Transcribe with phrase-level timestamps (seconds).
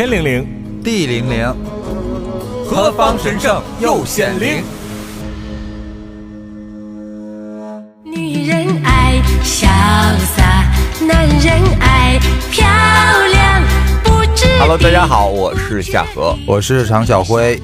[0.00, 1.54] 天灵灵，地灵灵，
[2.64, 4.64] 何方神圣又显灵？
[8.02, 9.66] 女人爱潇
[10.34, 10.72] 洒，
[11.06, 12.18] 男人爱
[12.50, 12.66] 漂
[13.30, 13.62] 亮。
[14.02, 16.34] 不知 Hello，大家好，我是夏荷。
[16.46, 17.60] 我是常小辉。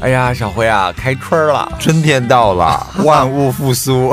[0.00, 4.12] 哎呀，小辉啊，开春了，春天到了，万物复苏，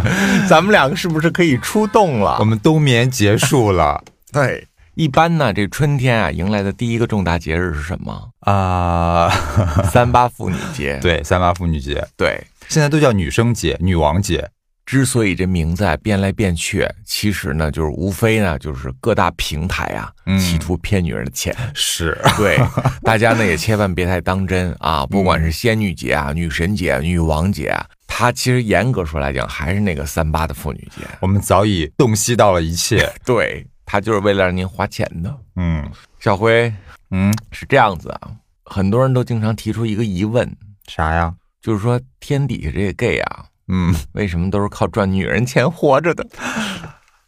[0.46, 2.36] 咱们两个是不是可以出动了？
[2.40, 4.66] 我们冬眠结束了 对，
[4.96, 8.30] 一般呢，这春天啊，迎来的第一个重大节日是什么？
[8.40, 9.28] 啊！
[9.92, 10.98] 三八妇女节。
[11.04, 14.48] 对，三八妇女节对，现在都叫女生节、女王节。
[14.86, 21.54] 之所以这名字啊变来变去，其实呢，就是无非呢，就是各大平台啊，嗯企图骗女人的钱。
[21.74, 22.58] 是， 对，
[23.02, 25.04] 大家呢也千万别太当真啊！
[25.04, 31.02] 不管是仙女节啊、女神节、啊、女王节啊，它其实严格说来讲还是那个三八的妇女节。
[31.20, 33.12] 我们早已洞悉到了一切。
[33.26, 35.34] 对，它就是为了让您花钱的。
[35.54, 35.90] 嗯
[36.20, 36.70] 小辉
[37.10, 38.32] 嗯，是这样子啊，
[38.64, 40.54] 很多人都经常提出一个疑问，
[40.88, 41.32] 啥呀？
[41.62, 46.26] 就是说天底下这个 gay 啊，嗯为什么都是靠赚女人钱活着的？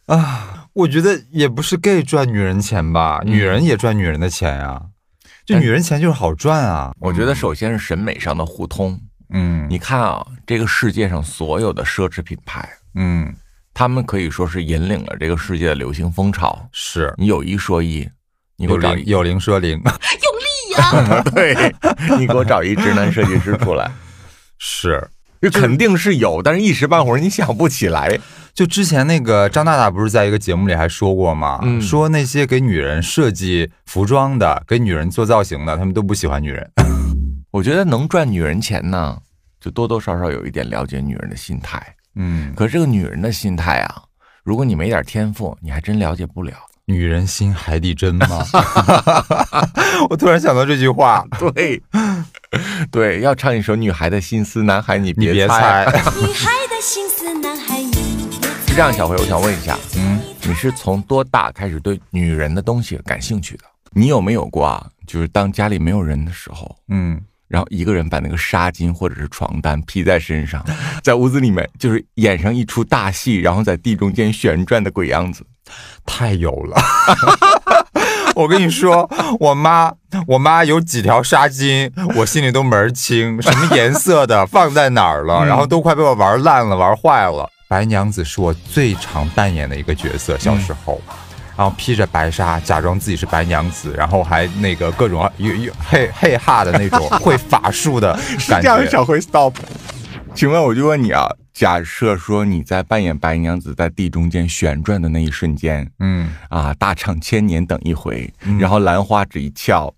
[0.05, 4.81] 啊，我觉得也不是 gay 赚女人钱吧，女人也赚女人的钱呀。
[5.45, 6.93] 就但女人钱就是好赚啊。
[6.99, 8.99] 我觉得首先是审美上的互通。
[9.31, 13.33] 嗯你看啊，这个世界上所有的奢侈品牌，嗯
[13.79, 16.67] 他们可以说是引领了这个世界的流行风潮。
[16.73, 18.05] 是你有一说一，
[18.57, 19.81] 你给有我找有，零 有零说零，
[21.33, 21.73] 对，
[22.19, 23.89] 你给我找一直男设计师出来，
[24.57, 25.09] 是。
[25.39, 28.19] 这肯定是有，但是一时半会儿你想不起来。
[28.53, 31.61] 就之前那个张大大不是在一个节目里还说过吗？
[31.63, 36.69] 嗯说那些给女人设计服装的、给女人做造型的，他们都不喜欢女人。
[37.51, 39.17] 我觉得能赚女人钱呢，
[39.57, 41.95] 就多多少少有一点了解女人的心态。
[42.19, 44.03] 嗯，可是这个女人的心态啊，
[44.43, 46.53] 如果你没点天赋，你还真了解不了。
[46.85, 48.43] 女人心海底针吗？
[50.09, 51.81] 我突然想到这句话，对，
[52.91, 55.85] 对，要唱一首《女孩的心思》，男孩你你别猜。
[56.19, 57.93] 女孩的心思，男孩你
[58.67, 63.63] 是这样，小辉，我想问一下，嗯，你是从多大开始对女人的东西感兴趣的？
[63.91, 64.85] 你有没有过啊？
[65.05, 70.63] 就是当家里没有人的时候，嗯，然后一个人把那个纱巾或者是床单披在身上，
[71.03, 75.45] 在屋子里面就是演上一出大戏，然后在地中间旋转的鬼样子。
[76.05, 76.81] 太有了。
[78.35, 79.91] 我跟你说，我妈，
[80.27, 87.49] 我妈有几条纱巾，我心里都门儿清，什么颜色的，放在哪儿了，然后都快被我玩烂了，玩坏了。
[87.67, 91.01] 白娘子是我最常扮演的一个角色，小时候。
[91.59, 98.83] 然后披着白纱，假装自己是白娘子，然后还那个各种有有嘿嘿哈的那种会法术的感觉。
[98.87, 99.53] 小辉 stop。
[100.33, 109.93] 请问我就问你啊，假设说你在扮演白娘子在地中间旋转的那一瞬间，嗯，啊，大唱千年等一回，然后兰花指一翘，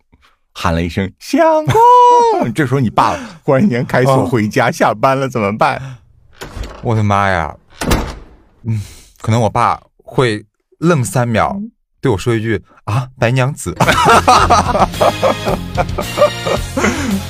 [0.55, 2.51] 喊了一声相公。
[2.55, 5.79] 这时候你爸忽然间开锁回家下班了，怎么办？
[6.81, 7.55] 我的妈呀，
[8.63, 8.81] 嗯，
[9.21, 10.43] 可能我爸会
[10.81, 11.61] 愣三秒，
[12.01, 13.75] 对我说一句啊，白娘子，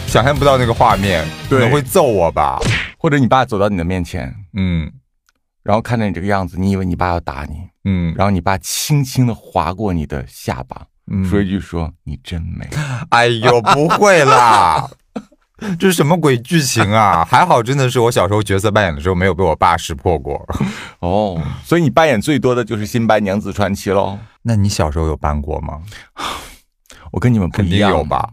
[0.08, 2.58] 想象不到那个画面，可能会揍我吧，
[2.98, 4.92] 或者你爸走到你的面前，嗯。
[5.64, 8.16] 然后看到你这个样子，你以为你爸要打你，嗯。
[8.16, 12.68] 然后你爸轻轻的划过你的下巴，嗯，说一句说你真美。
[13.10, 14.90] 哎呦，不会啦。
[15.80, 17.24] 这是什么鬼剧情啊？
[17.30, 20.44] 还好，真的是我小时候角色扮演的时候没有被我爸识破过。
[21.00, 24.18] 哦，所以你扮演最多的就是《新白娘子传奇》喽。
[24.42, 25.82] 那你小时候有扮过吗？
[27.12, 28.30] 我跟你们不肯定一样有吧？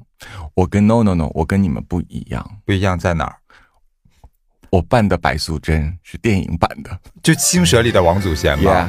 [0.55, 2.45] 我跟 no no no，我跟你们不一样。
[2.65, 3.37] 不一样在哪儿？
[4.71, 8.89] 我扮的白素贞是电影版的就青蛇里的王祖贤吧。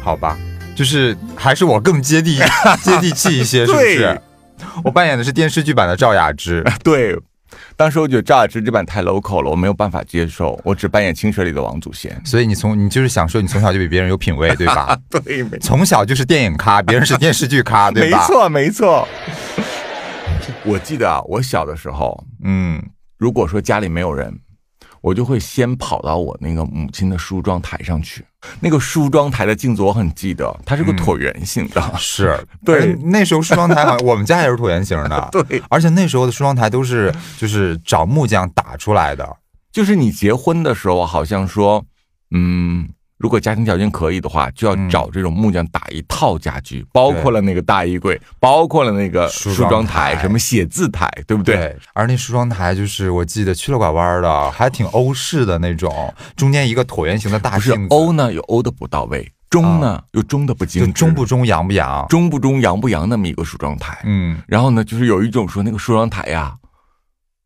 [0.00, 0.36] 好吧，
[0.76, 2.38] 就是还是我更接地
[2.82, 4.20] 接地气一些，是不是对？
[4.82, 7.16] 我扮演的是电视剧版的赵雅芝， 对。
[7.76, 12.20] 当时我觉得赵雅芝这版太 local 了，我没有办法接受，我只扮演青蛇里的王祖贤。
[12.24, 14.98] 所以你从你就是想说你从小就比别人有品位，对吧？
[15.08, 19.08] 对，没从小就是电影咖，别人是电视剧咖，对吧？，没错，没错。
[20.64, 22.82] 我记得啊，我小的时候，嗯，
[23.18, 24.32] 如果说家里没有人，
[25.04, 28.24] 我就会先跑到我那个母亲的梳妆台上去。
[28.58, 31.82] 那个梳妆台的镜子我很记得，它是个椭圆形的。
[31.98, 32.34] 是。
[32.64, 32.94] 对。
[33.02, 39.36] 那时候梳妆台好像 我们家也是椭圆形的，对，而且那时候的梳妆台都是就是找木匠打出来的，
[39.70, 41.84] 就是你结婚的时候，好像说，
[42.30, 51.74] 嗯，如果家庭条件可以的话，就要嗯找这种木匠打一套家具，包括了那个大衣柜，包括了那个梳梳妆妆台台，什么写字台，对不对？
[51.94, 57.94] 而那梳妆台就是我记得曲了拐弯的，还挺欧式的那种，中间一个椭圆形的大镜子。
[57.94, 62.06] 欧呢，有欧的不到位，中呢又中的不精就致，中不中洋不洋？
[62.08, 63.96] 中不中洋不洋那么一个梳妆台。
[64.04, 66.52] 嗯，然后呢，就是有一种说那个梳妆台呀，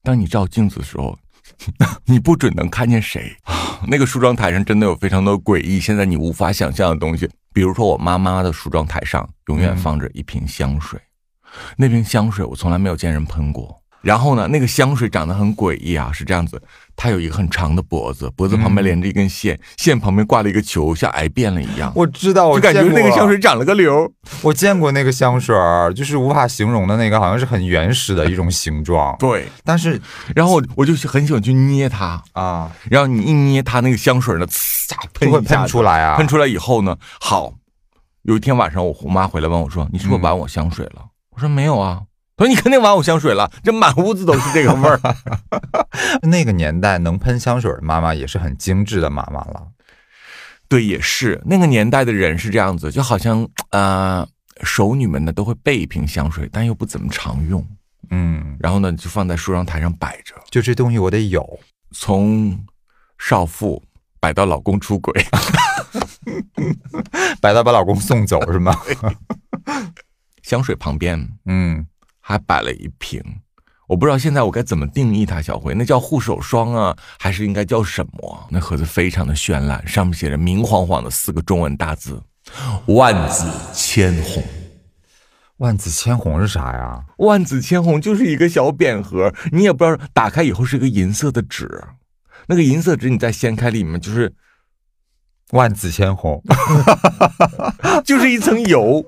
[0.03, 1.17] 当你照镜子的时候，
[2.07, 3.37] 你不准能看见谁。
[3.87, 7.29] 那个梳妆台上真的有非常多诡异，现在你无法想象的东西。
[7.53, 11.01] 比如说，我妈妈的梳妆台上永远放着一瓶香水，
[11.77, 13.83] 那瓶香水我从来没有见人喷过。
[14.01, 16.61] 然后呢，那个香水长得很诡异啊，是这样子，
[16.95, 21.93] 它有一个很长的脖子，脖子旁边连着一根线，线旁边挂了一个球，像癌变了一样。
[21.97, 24.11] 我知道，我就感觉那个香水长了个瘤。
[24.43, 25.55] 我见过那个香水，
[25.97, 29.17] 就是无法形容的那个，好像是很原始的一种形状。
[29.19, 30.01] 对，但是
[30.35, 37.53] 然后我就很喜欢去捏它，啊，然后你一捏它那个香水呢，呲喷会一下子喷出来啊，喷出来以后呢，好，
[38.23, 41.05] 有一天晚上我我妈回来问我说：“你是不是玩我香水了？”
[41.35, 42.03] 我说：“没有啊。”
[42.39, 45.01] 她说：“你肯定玩我香水了，这满屋子都是这个味儿。
[46.23, 49.67] 那个年代能喷香水的妈妈也是很精致的妈妈了。”
[50.69, 54.27] 对，也是那个年代的人是这样子，就好像呃，
[54.63, 57.67] 熟女们呢都会备一瓶香水，但又不怎么常用，
[58.11, 61.59] 嗯，然后呢就放在梳妆台上摆着，就这东西我得有。
[61.91, 62.57] 从
[63.19, 63.83] 少妇
[64.21, 65.13] 摆到老公出轨。
[67.41, 68.77] 摆到把老公送走是吗？
[70.43, 71.87] 香水旁边嗯，
[72.29, 73.23] 还摆了一瓶，
[73.87, 78.47] 我不知道现在我该怎么定义它，小辉，那叫护手霜啊，还是应该叫什么？
[78.51, 82.23] 那盒子非常的绚烂，上面写着明晃晃的四个中文大字
[82.89, 84.45] “万紫千红”。
[85.57, 87.03] 万紫千红是啥呀？
[87.17, 91.83] 万紫千红就是一个小扁盒，你也不知道打开以后是一个银色的纸，
[92.49, 94.35] 那个银色纸你再掀开，里面就是
[95.53, 96.43] 万紫千红，
[98.05, 99.03] 就是一层油，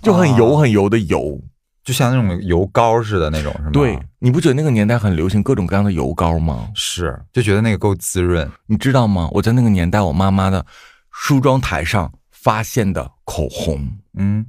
[0.00, 1.40] 就很油很油的油。
[1.86, 3.70] 就像那种油膏似的那种，是吗？
[3.72, 6.68] 对，，你不觉得那个年代很流行各种各样的油膏吗？
[6.74, 8.50] 是就觉得那个够滋润。
[8.66, 9.28] 你知道吗？
[9.30, 10.66] 我在那个年代，我妈妈的
[11.12, 14.44] 梳妆台上发现的口红，嗯，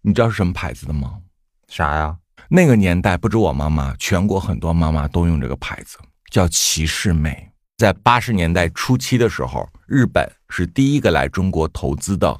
[0.00, 1.18] 你知道是什么牌子的吗？
[1.68, 2.16] 啥呀？
[2.48, 5.98] 那个年代不止我妈妈，全国很多妈妈都用这个牌子，
[6.30, 7.46] 叫骑士美。
[7.76, 12.34] 在八十年代初期的时候，日本是第一个来中国投资的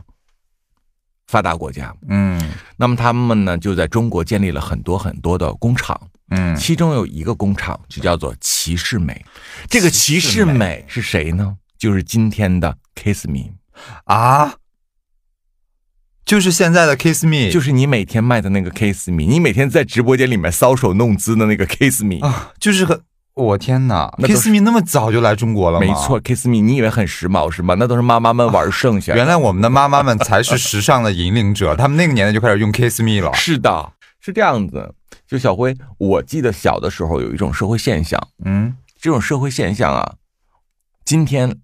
[1.28, 1.94] 发达国家。
[2.08, 2.36] 嗯
[2.76, 9.24] 那么他们呢，就在中国建立了很多很多的工厂，嗯，其中有一个工厂就叫做骑士美。
[9.68, 11.56] 这个骑士美美是谁呢？
[11.78, 13.52] 就是今天的 Kiss Me。
[14.04, 14.54] 啊，
[16.24, 23.00] 就是现在的 Kiss Me，就是你每天卖的那个 Kiss Me，你每天在直播间里面搔首弄姿的那个 Kiss Me，、啊，就是很，
[23.38, 25.86] 我天哪，Kiss Me 那么早就来中国了吗？
[25.86, 27.76] 没错，Kiss Me，你以为很时髦是吗？
[27.78, 29.16] 那都是妈妈们玩剩下的。
[29.18, 33.32] 原来我们的妈妈们才是时尚的引领者，他们那个年代就开始用 Kiss Me 了。
[33.34, 34.92] 是的，是这样子。
[35.26, 40.14] 就小辉，我记得小的时候有一种社会现象，嗯，这种社会现象啊，
[41.04, 41.54] 今天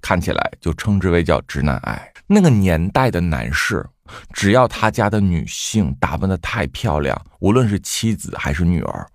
[0.00, 2.12] 看起来就称之为叫直男癌。
[2.26, 3.86] 那个年代的男士，
[4.32, 9.06] 只要他家的女性打扮的太漂亮，无论是妻子还是女儿，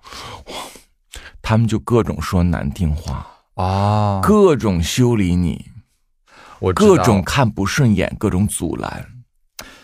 [0.46, 0.54] 哇，
[1.50, 3.26] 他们就各种说难听话。
[3.56, 5.66] 啊，各种修理你，
[6.60, 9.04] 我各种看不顺眼，各种阻拦。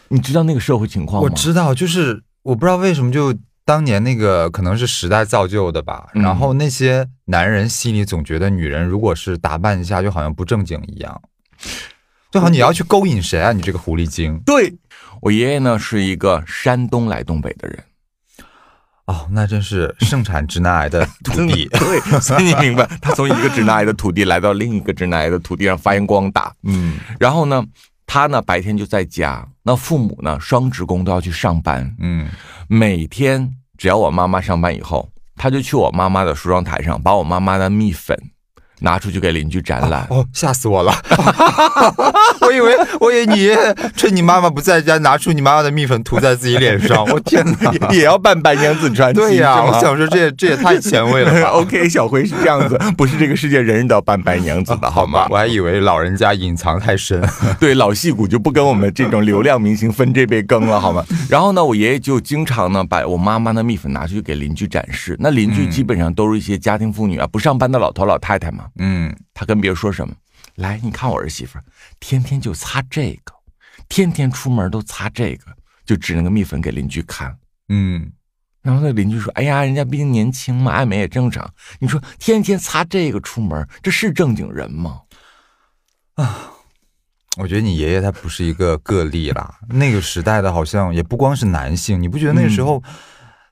[0.09, 1.27] 你知道那个社会情况吗？
[1.27, 3.33] 我知道，就是我不知道为什么就。
[3.67, 11.19] 当年那个可能是时代造就的吧，嗯然后那些男人心里总觉得女人如果是打扮一下，就好像不正经一样，
[12.29, 13.51] 就好你要去勾引谁啊？
[13.51, 14.71] 你这个狐狸精对
[15.19, 17.83] 我爷爷呢是一个山东来东北的人，
[19.05, 21.67] 哦，那真是盛产直男癌的 土地。
[21.73, 26.51] 对， 所以你明白，他从一个直男癌的土地来到另一个直男癌的土地上发扬光大。
[26.63, 27.63] 嗯然后呢，
[28.07, 32.27] 他呢白天就在家，那父母呢双职工都要去上班，嗯，
[32.67, 38.17] 每天只要我妈妈上班以后，他就去我妈妈的梳妆台上，把我妈妈的蜜粉
[38.79, 40.07] 拿出去给邻居展览。
[40.09, 40.91] 哦，吓死我了！
[42.45, 43.51] 我以为 我以为你
[43.95, 47.03] 趁你妈妈不在家，拿出你妈妈的蜜粉涂在自己脸上。
[47.05, 47.71] 我天哪！
[47.91, 51.49] 也要扮白娘子传奇，对呀，是吗我想说这也这也太前卫了吧。
[51.55, 55.27] OK，小辉是这样子，不是这个世界人人都要扮白娘子的，好吗？
[55.29, 57.23] 我还以为老人家隐藏太深。
[57.59, 61.03] 对，老戏骨就不跟我们这种流量明星分这杯羹了，好吗？
[61.29, 68.65] 然后呢，我爷爷就经常呢把我妈妈的蜜粉拿出去给邻居展示，那邻居基本上都是一些家庭妇女啊，不上班的老头老太太嘛。
[68.79, 70.13] 嗯，他跟别人说什么？
[70.55, 71.63] 来，你看我儿媳妇儿，
[71.99, 73.33] 天天就擦这个，
[73.89, 75.45] 天天出门都擦这个，
[75.85, 77.37] 就指那个蜜粉给邻居看。
[77.69, 78.11] 嗯，
[78.61, 81.53] 然后那邻居说：“哎呀，人家毕竟年轻嘛，爱美也正常。
[81.79, 85.01] 你说天天擦这个出门，这是正经人吗？
[86.15, 86.51] 啊
[87.37, 89.59] 我觉得你爷爷他不是一个个例啦。
[89.67, 92.81] 那个时代的好像也不光是男性，你不觉得那个时候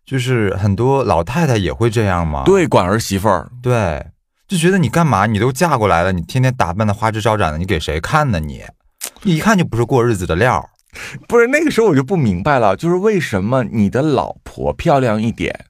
[0.05, 2.43] 就是很多老太太也会这样吗？
[2.45, 4.05] 对，管儿媳妇儿，对，
[4.47, 5.25] 就觉得你干嘛？
[5.25, 8.63] 你都嫁过来了，你天天打扮的花枝招展的，你给谁看呢你？
[9.23, 10.69] 一看就不是过日子的料。
[11.27, 15.65] 不是那个时候我就不明白了，就是为什么你的老婆漂亮一点，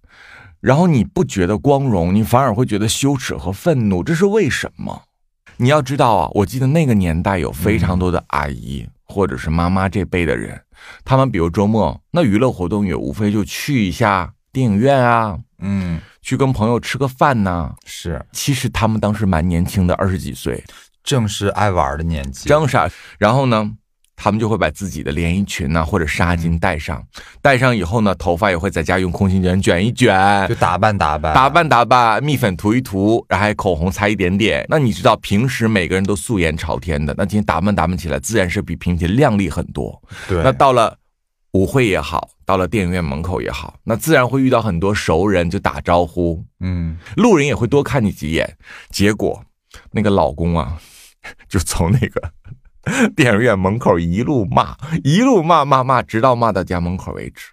[0.60, 5.04] 然后你不觉得光荣，你反而会觉得羞耻和愤怒，这是为什么？
[5.58, 10.60] 你要知道啊，我记得那个年代有非常多的阿姨、或者是妈妈这辈的人，
[11.06, 20.64] 他们比如周末那娱乐活动也无非就去一下电影院啊，嗯，去跟朋友吃个饭呐、是，其实他们当时蛮年轻的，二十几岁，
[21.04, 22.48] 正是爱玩的年纪。
[22.48, 22.90] 张傻。
[23.20, 23.70] 然后呢，
[24.16, 27.06] 他们就会把自己的连衣裙呐、或者纱巾戴上，
[27.42, 34.66] 戴上以后呢，头发也会在家用空心卷卷一卷就，打扮打扮，打扮打扮，蜜粉涂一涂，然后还口红擦一点点。
[34.70, 40.02] 那你知道，平时每个人都素颜朝天的，那今天打扮打扮起来，自然是比平时靓丽很多。
[40.30, 40.98] 对，那到了
[41.52, 48.58] 舞会也好，到了电影院门口也好，那自然会遇到很多熟人，就打招呼，嗯，路人也会多看你几眼。
[48.90, 49.44] 结果
[49.92, 50.78] 那个老公啊，
[51.48, 52.32] 就从那个
[53.16, 57.52] 电影院门口一路骂，一路骂骂骂，直到骂到家门口为止。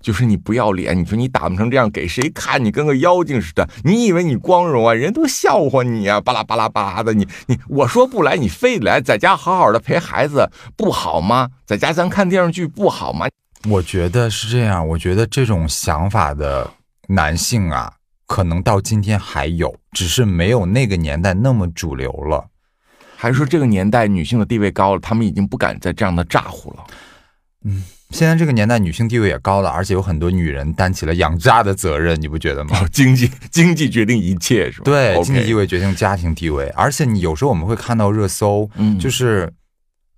[0.00, 2.64] 就是你不要脸，你说你打扮成这样给谁看？
[2.64, 4.94] 你跟个妖精似的，你以为你光荣啊？
[4.94, 6.20] 人都笑话你啊！
[6.20, 11.50] 巴拉巴拉巴拉的，你你我说不来，你非得来，在家好好的陪孩子不好吗？
[11.66, 13.26] 在家咱看电视剧不好吗？
[13.68, 14.86] 我觉得是这样。
[14.88, 16.70] 我觉得这种想法的
[17.08, 17.92] 男性啊，
[18.26, 22.46] 可能到今天还有，只是没有那个年代那么主流了。
[23.16, 26.84] 还是说这个年代女性的地位高了，他们已经不敢再这样的咋呼了？
[27.64, 32.78] 嗯现在这个年代，女性地位也高了，而且有很多女人担起了养家的责任，你不觉得吗？
[32.78, 34.84] 哦， 经济经济决定一切是吧？
[34.84, 39.52] 对经济地位决定家庭地位，而且你有时候我们会看到热搜，嗯就是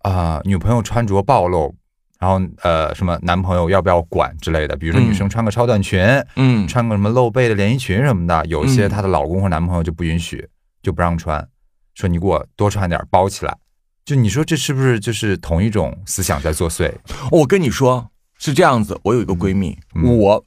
[0.03, 1.75] 啊、女朋友穿着暴露，
[2.19, 6.01] 然后呃什么男朋友要不要管之类的，比如说嗯女生穿个超短裙，
[6.37, 10.49] 嗯，穿个什么露背的连衣裙什么的，有一些嗯她的老公或男朋友就不允许，
[10.83, 11.47] 就不让穿，
[11.95, 13.57] 说你给我多穿点，包起来。
[14.05, 16.93] 就你说这是不是就是同一种思想在作祟？
[17.31, 18.09] 我跟你说
[18.39, 20.17] 是这样子，我有一个闺蜜，嗯。
[20.17, 20.45] 我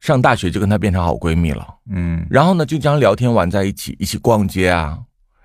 [0.00, 2.24] 上大学就跟她变成好闺蜜了，嗯。
[2.30, 4.96] 然后呢就经常聊天玩在一起，一起逛街啊，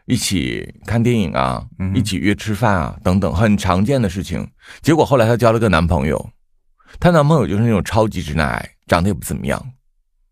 [0.05, 4.47] 一起看电影啊，嗯一起约吃饭啊，等等，很常见的事情。
[4.81, 6.29] 结果后来她交了个男朋友，
[6.99, 9.59] 她男朋友就是那种超级直男癌，长得也不怎么样，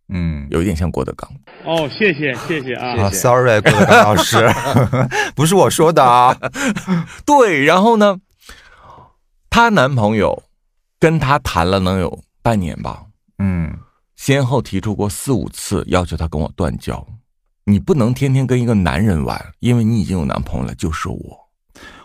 [0.10, 0.48] 嗯。
[0.51, 1.27] 有一点像郭德纲。
[1.65, 4.38] 哦，谢谢谢谢啊，啊，sorry，郭德纲老师，
[5.36, 6.38] 不是我说的啊。
[7.25, 8.20] 对，然后呢，
[9.50, 10.44] 她男朋友
[11.00, 13.06] 跟她谈了能有半年吧，
[13.39, 13.75] 嗯，
[14.15, 17.03] 先后提出过四五次要求她跟我断交。
[17.65, 21.50] 你不能天天跟一个男人玩，因为你已经有男朋友了，就是我。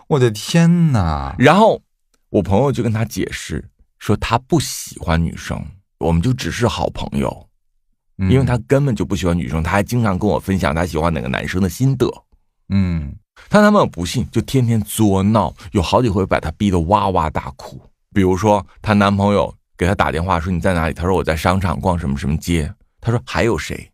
[0.07, 1.35] 我的天哪！
[1.37, 1.81] 然后
[2.29, 5.63] 我朋友就跟他解释说，他不喜欢女生，
[5.99, 7.47] 我们就只是好朋友，
[8.17, 12.07] 嗯因为他根本就不喜欢女生，他还经常跟我分享他喜欢哪个男生的心得。
[12.69, 13.15] 嗯
[13.49, 17.81] 她男朋友不信，就天天作闹，有好几回把她逼得哇哇大哭。
[18.13, 23.89] 比如说，她男朋友给她打电话说你在哪里，她说我在商场逛什么什么街，她说还有谁，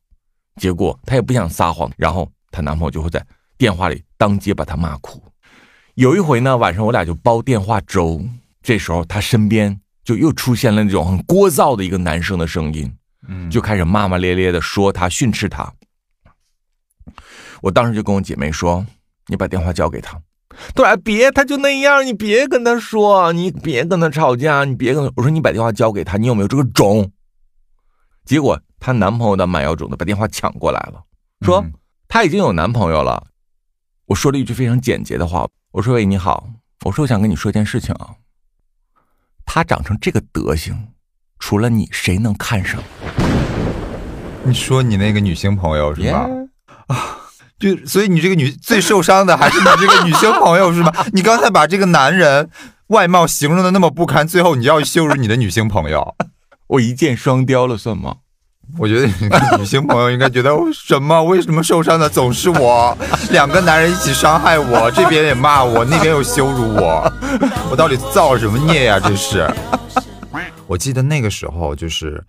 [0.61, 3.25] 结果她也不想撒谎，然后她男朋友就会在
[3.57, 5.21] 电话里当街把她骂哭。
[5.95, 8.21] 有一回呢，晚上我俩就煲电话粥，
[8.61, 12.91] 这时候她身边就又出现了那种很聒噪的一个男生的声音，
[13.27, 15.73] 嗯，就开始骂骂咧咧的说她、训斥她。
[17.61, 18.85] 我当时就跟我姐妹说
[19.27, 20.19] ：“你把电话交给他。”
[20.75, 27.09] 她说：“哎，别，他就那样，你别跟他说，你别跟他吵架，你别跟他。”我说：“你把电话交给他，你有没有这个种？”
[28.25, 31.01] 结果她男朋友的蛮有种的把电话抢过来了，
[31.41, 31.73] 说嗯
[32.07, 33.25] 她已经有男朋友了。
[34.05, 36.47] 我说了一句非常简洁的话，我说：“喂，你好，
[36.83, 38.13] 我说我想跟你说一件事情啊，
[39.43, 40.89] 他长成这个德行，
[41.39, 42.79] 除了你，谁能看上？”
[44.45, 46.47] 你说你那个女性朋友是吗 Yeah
[47.57, 50.93] 就所以你这个女最受伤的还是你这个女性朋友是吗？
[51.11, 52.51] 你刚才把这个男人
[52.89, 56.15] 外貌形容的那么不堪，最后你要羞辱你的女性朋友，
[56.67, 58.17] 我一箭双雕了，算吗？
[58.77, 59.07] 我觉得
[59.57, 61.23] 女性朋友应该觉得哦什么？
[61.23, 62.97] 为什么受伤的总是我？
[63.31, 67.11] 两个男人一起伤害我，这边也骂我，那边又羞辱我，
[67.71, 69.49] 我到底造什么孽呀、这是。
[70.67, 72.23] 我记得那个时候就是，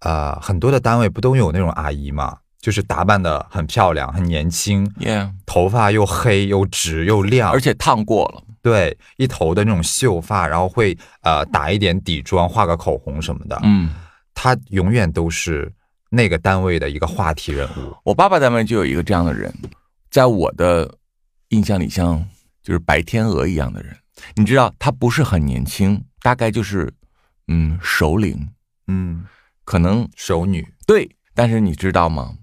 [0.00, 8.42] 呃，很多的单位不都有那种阿姨嘛，就是打扮的很漂亮、很年轻，耶、头发又黑又直又亮，而且烫过了。
[8.60, 13.56] 对一头的那种秀发，然后会呃打一点底妆、画个口红什么的。
[13.62, 13.90] 嗯，
[14.34, 15.72] 她永远都是
[16.10, 17.96] 那个单位的一个话题人物。
[18.04, 19.52] 我爸爸单位就有一个这样的人，
[20.10, 20.98] 在我的
[21.48, 22.26] 印象里像
[22.62, 23.96] 就是白天鹅一样的人。
[24.34, 26.92] 你知道，他不是很年轻，大概就是
[27.48, 28.48] 嗯首领，
[28.86, 29.24] 嗯，
[29.64, 30.66] 可能熟女。
[30.86, 31.10] 对。
[31.38, 32.34] 但是你知道吗？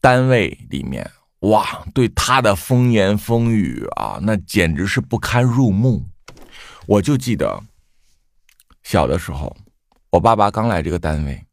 [0.00, 1.10] 单位里面
[1.40, 6.04] 哇，对他的风言风语啊，那简直是不堪入目。
[6.86, 7.60] 我就记得
[8.84, 9.56] 小的时候，
[10.10, 11.44] 我爸爸刚来这个单位，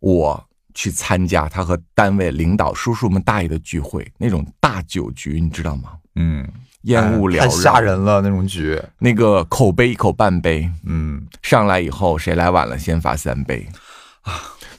[0.00, 0.47] 我
[0.78, 5.94] 去参加他和单位领导叔叔们大爷的聚会，那种大酒局，你知道吗？
[6.14, 6.48] 嗯，
[6.82, 7.40] 烟雾缭绕。
[7.40, 8.80] 太吓，人了那种局。
[9.00, 13.66] 那个口杯一口半杯，嗯，上来以后，谁来晚了先罚三杯，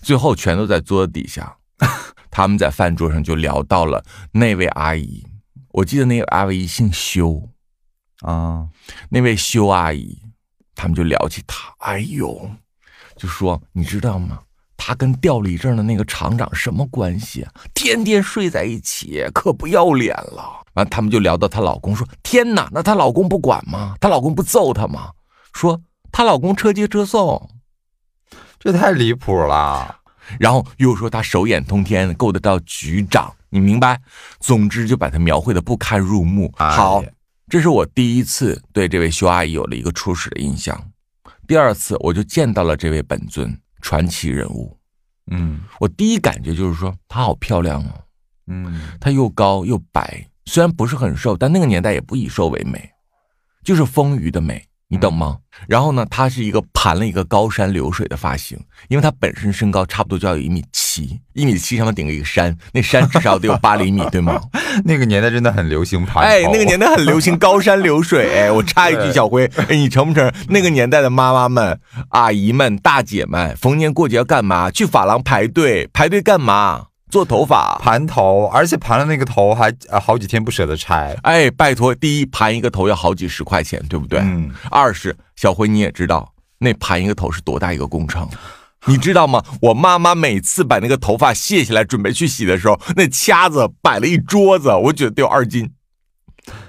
[0.01, 1.57] 最后全都在桌子底下。
[2.31, 5.27] 他们在饭桌上就聊到了那位阿姨，
[5.71, 7.49] 我记得那个阿姨姓修，
[8.21, 8.69] 啊，
[9.09, 10.17] 那位修阿姨，
[10.75, 12.49] 他们就聊起她，哎呦，
[13.17, 14.39] 就说你知道吗？
[14.81, 17.51] 她跟调离证的那个厂长什么关系啊？
[17.73, 20.65] 天天睡在一起，可不要脸了。
[20.75, 23.95] 完，他们就聊到她老公，说天哪，那她老公不管吗？
[23.99, 25.11] 她老公不揍她吗？
[25.53, 25.81] 说
[26.13, 27.49] 她老公车接车送，
[28.57, 29.97] 这太离谱了。
[30.39, 33.99] 然后又说她手眼通天，够得到局长，你明白？
[34.39, 36.49] 总之就把她描绘的不堪入目。
[36.57, 37.03] 哎好，
[37.49, 40.81] 这是我第一次对这位修阿姨有了一个初始的印象。
[41.45, 44.77] 第二次，我就见到了这位本尊传奇人物。
[45.31, 45.61] 嗯。
[45.79, 48.03] 我第一感觉就是说，她好漂亮哦，
[48.47, 52.91] 嗯，她又高又白，虽然不是很瘦，但那个年代也不以瘦为美，
[53.63, 55.37] 就是丰腴的美，你懂吗？
[55.67, 64.41] 然后呢，她是一个盘了一个高山流水的发型，因为她本身身高差不多就要有一米七，一米七上面顶个一个山，那山至少得有八厘米， 对吗？
[64.83, 68.35] 那个年代真的很流行盘哎，那个年代很流行高山流水。
[68.35, 70.33] 哎，我插一句，小辉，哎，你承不承认？
[70.49, 71.79] 那个年代的妈妈们、
[72.09, 74.71] 阿姨们、大姐们，逢年过节要干嘛？
[74.71, 76.87] 去发廊排队，排队干嘛？
[77.09, 77.77] 做头发。
[77.79, 81.17] 盘头，而且盘了那个头还呃好几天不舍得拆。
[81.23, 84.19] 哎，拜托，第一盘一个头要好几十块钱，对不对？
[84.19, 88.27] 嗯二是小辉你也知道，那盘一个头是多大一个工程。
[88.85, 89.43] 你知道吗？
[89.61, 95.69] 我妈妈每次把那个头发卸下来准备去洗的时候，那掐子摆了一桌子，我觉得得有二斤。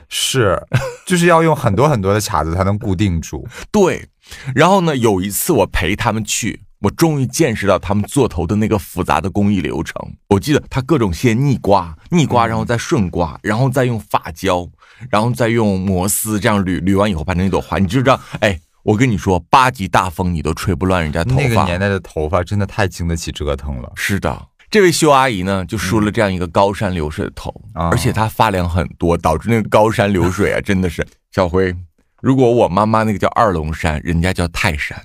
[0.09, 0.61] 是，
[1.07, 3.47] 就是要用很多很多的卡子才能固定住。
[3.71, 4.09] 对，
[4.57, 9.95] 然后呢，有一次我陪他们去，我终于见识到他们做头的那个复杂的工艺流程。
[10.29, 14.67] 我记得他各种先逆刮，逆刮，然后再顺刮，然后再用发胶，
[15.11, 21.43] 然后再用摩丝这样捋，捋完以后盘成一朵花，你就知道，哎，我跟你说，八级大风你都吹不乱人家头发。
[21.43, 23.93] 那个年代的头发真的太经得起折腾了。
[23.95, 31.77] 是的，这位修阿姨呢，就梳了这样一个高山流水的头，啊而且她发量很多，导致那个高山流水啊，真的是小辉。
[32.23, 34.99] 如果我妈妈那个叫二龙山，人家叫泰山。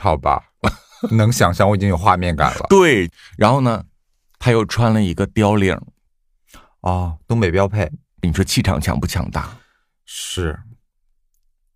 [0.00, 0.42] 好吧，
[1.12, 2.66] 能想象，我已经有画面感了。
[2.70, 3.84] 对，然后呢，
[4.38, 5.78] 他又穿了一个貂领，
[6.80, 7.90] 哦，东北标配
[8.22, 9.58] 你说气场强不强大？
[10.06, 10.58] 是，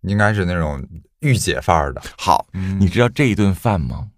[0.01, 0.83] 应该是那种
[1.19, 2.01] 御姐范儿的。
[2.17, 4.09] 好，嗯你知道这一顿饭吗？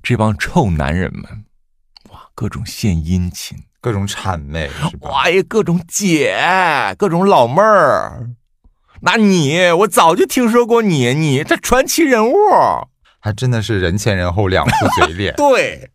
[0.00, 1.44] 这帮臭男人们，
[2.10, 4.70] 哇，各种献殷勤，各种谄媚？
[5.00, 6.36] 哇呀，各种姐，
[6.96, 8.30] 各种老妹儿。
[9.00, 12.36] 那你，我早就听说过你，你这传奇人物。
[13.24, 15.32] 还真的是人前人后两副嘴脸。
[15.38, 15.88] 对，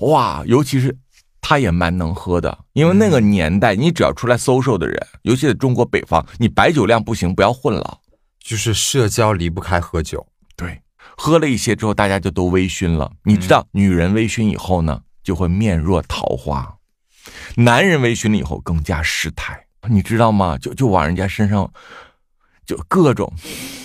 [0.00, 0.94] 哇，尤其是
[1.40, 8.00] 他也蛮能喝的，因为那个年代，你只要出来 social 的人，尤其在中国北方，你白酒量不行，不要混了。
[8.38, 10.26] 就是社交离不开喝酒。
[10.56, 10.82] 对，
[11.16, 13.10] 喝了一些之后，大家就都微醺了。
[13.24, 16.76] 你知道，女人微醺以后呢，就会面若桃花；
[17.56, 20.58] 男人微醺了以后更加失态，你知道吗？
[20.58, 21.72] 就就往人家身上，
[22.68, 23.32] 就各种，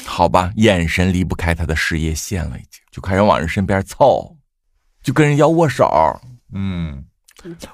[0.06, 4.36] 好吧，眼神离不开他的事业线了，已经就开始往人身边凑，
[5.02, 5.90] 就跟人要握手，
[6.54, 7.06] 嗯，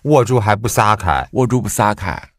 [0.04, 1.28] 握住还不撒开。
[1.32, 2.30] 握住不撒开。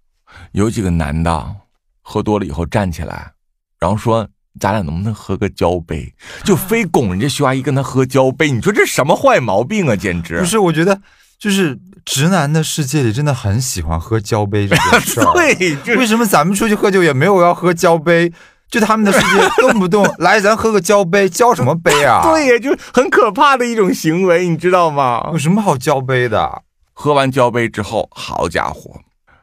[0.53, 1.57] 有几个男的
[2.01, 3.33] 喝多了以后站起来，
[3.81, 4.29] 然后说。
[4.59, 6.13] 咱俩能不能喝个交杯？
[6.43, 9.95] 就非拱人家徐阿姨跟他喝交杯，你说这什么坏毛病啊！
[9.95, 11.01] 简直不是，我觉得
[11.39, 15.33] 就是直男的世界里真的很喜欢喝交杯这件事儿。
[15.33, 18.33] 对，就为什么咱们出去喝酒也没有要喝交杯？
[18.71, 25.39] 就他们的世界动不动来咱喝个交杯，交什么杯啊？， 对呀，就很可怕的一种行为，你知道吗有？
[25.39, 26.63] 什么好交杯的？
[26.93, 29.01] 喝完交杯之后，好家伙，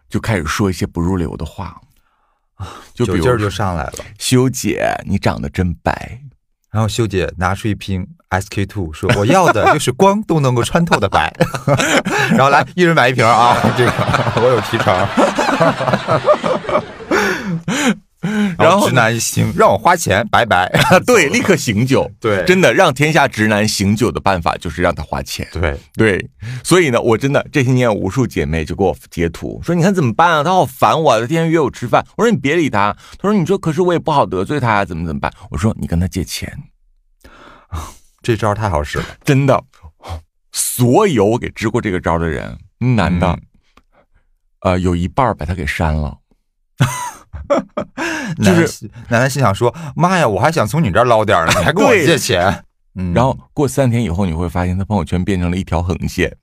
[0.09, 1.75] 就开始说一些不入流的话，
[2.93, 3.93] 就比如酒劲儿就上来了。
[4.17, 6.21] 修姐，你长得真白。
[6.71, 11.33] 然后修姐拿出一瓶 SK two，说我要的就是光都能够穿透的白。
[12.31, 13.91] 然后来一人买一瓶啊，这个
[14.35, 14.95] 我有提成。
[18.57, 20.67] 然后直男一听，让我花钱，拜拜。
[21.05, 22.09] 对， 立刻醒酒。
[22.19, 25.47] 对真的让天下直男醒酒的办法就是让他花钱。
[25.51, 26.29] 对，对，
[26.63, 30.43] 所以呢，我真的这些年有无数姐妹就给我截图说，你看怎么办啊？
[30.43, 32.03] 他好烦我，他天天约我吃饭。
[32.17, 32.91] 我说你别理他。
[33.19, 35.31] 他说你说可是我也不好得罪他呀，怎么怎么办？
[35.51, 36.51] 我说你跟他借钱，
[38.23, 39.05] 这招太好使了。
[39.23, 39.63] 真的，
[40.51, 43.41] 所有我给支过这个招的人，男的，嗯
[44.61, 46.17] 呃，有一半把他给删了。
[48.37, 52.63] 男男心男男心想说：“妈呀，我还想从你这儿捞点呢，你还跟我借钱。”
[52.99, 56.35] 嗯，然后过三天以后，你会发现他朋友圈变成了一条横线。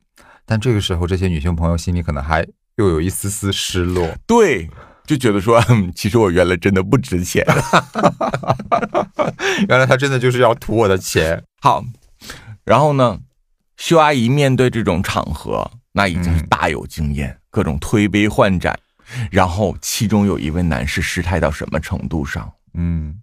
[0.46, 4.08] 但这个时候，这些女性朋友心里可能还又有一丝丝失落。
[4.26, 4.68] 对，
[5.04, 7.44] 就觉得说，嗯 其实我原来真的不值钱。
[9.68, 11.42] 原来他真的就是要图我的钱。
[11.60, 11.84] 好，
[12.64, 13.18] 然后呢，
[13.76, 18.78] 秀阿姨面对这种场合，那已经是嗯大有经验，各种推杯换盏。
[19.30, 23.20] 然后其中有一位男士失态到什么程度上，嗯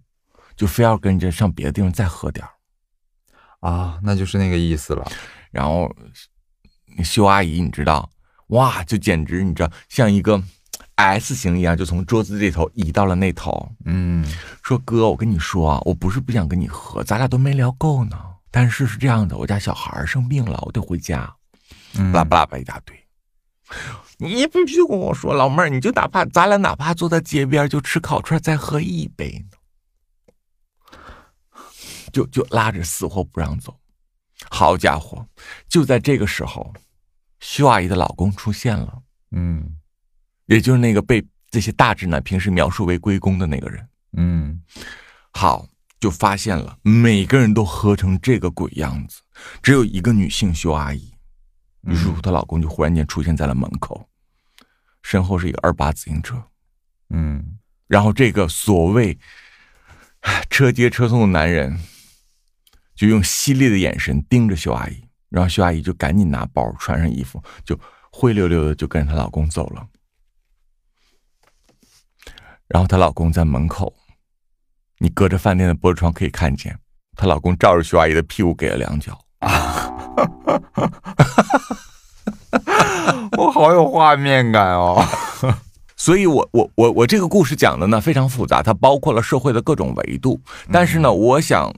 [0.56, 2.50] 就非要跟着上别的地方再喝点儿
[3.68, 5.10] 啊，那就是那个意思了。
[5.50, 5.94] 然后
[7.02, 8.08] 修阿姨，你知道，
[8.48, 10.42] 哇，就简直你知道，像一个
[10.96, 13.70] S 型一样，就从桌子这头移到了那头。
[13.84, 14.24] 嗯
[14.62, 18.18] 说哥，我跟你说啊，我不是不想跟你喝，咱俩都没聊够呢。
[18.50, 21.34] 但是是这样的，我家小孩生病了，我得回家。
[21.94, 22.96] 嗯巴拉巴拉巴拉一大堆。
[24.22, 29.58] 你必须跟我说，老妹儿，你就哪怕咱俩哪怕坐在街边就吃烤串，再喝一杯呢，
[32.12, 33.76] 就就拉着死活不让走。
[34.50, 35.26] 好家伙，
[35.68, 36.72] 就在这个时候，
[37.40, 39.76] 秀阿姨的老公出现了，嗯
[40.46, 43.88] 也就是那个被这些大直男平时描述为龟公的那个人。
[44.16, 44.62] 嗯
[45.32, 45.66] 好，
[46.00, 49.20] 就发现了每个人都喝成这个鬼样子，
[49.62, 51.12] 只有一个女性秀阿姨。
[51.82, 54.06] 于是乎，她老公就忽然间出现在了门口，
[55.02, 56.42] 身后是一个二八自行车。
[57.10, 59.18] 嗯然后这个所谓
[60.48, 61.78] 车接车送的男人，
[62.94, 67.78] 就用犀利的眼神盯着秀阿姨，然后秀阿姨就赶紧拿包穿上衣服，就
[68.10, 69.86] 灰溜溜的就跟着她老公走了。
[72.68, 73.94] 然后她老公在门口，
[74.96, 76.78] 你隔着饭店的玻璃窗可以看见，
[77.14, 79.22] 她老公照着秀阿姨的屁股给了两脚。
[83.38, 85.02] 我好有画面感哦。
[85.96, 90.40] 所以我我我我这个故事讲的呢非常复杂，它包括了社会的各种维度。
[90.70, 91.72] 但是呢，我想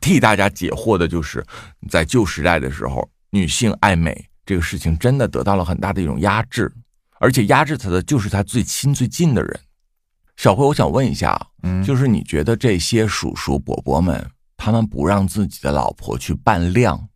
[0.00, 1.44] 替大家解惑的就是，
[1.90, 6.72] 在旧时代的时候，女性爱美这个事情真的得到了很大的一种压制，
[7.18, 9.60] 而且压制她的就是她最亲最近的人。
[10.36, 17.08] 小辉，我想问一下啊，嗯就是你觉得这些叔叔伯伯们，他们不让自己的老婆去扮靓，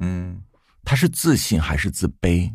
[0.00, 0.40] 嗯，
[0.84, 2.52] 他是自信还是自卑？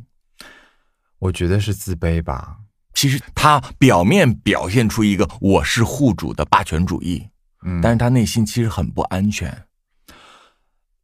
[1.19, 2.57] 我觉得是自卑吧。
[2.93, 7.27] 其实他表面表现出一个我是户主的霸权主义，
[7.65, 9.65] 嗯，但是他内心其实很不安全。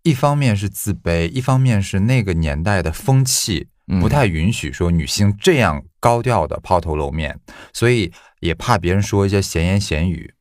[0.03, 7.39] 一方面是自卑，一方面是那个年代的风气嗯不太允许说女性这样高调的抛头露面，
[7.73, 10.33] 所以也怕别人说一些闲言闲语，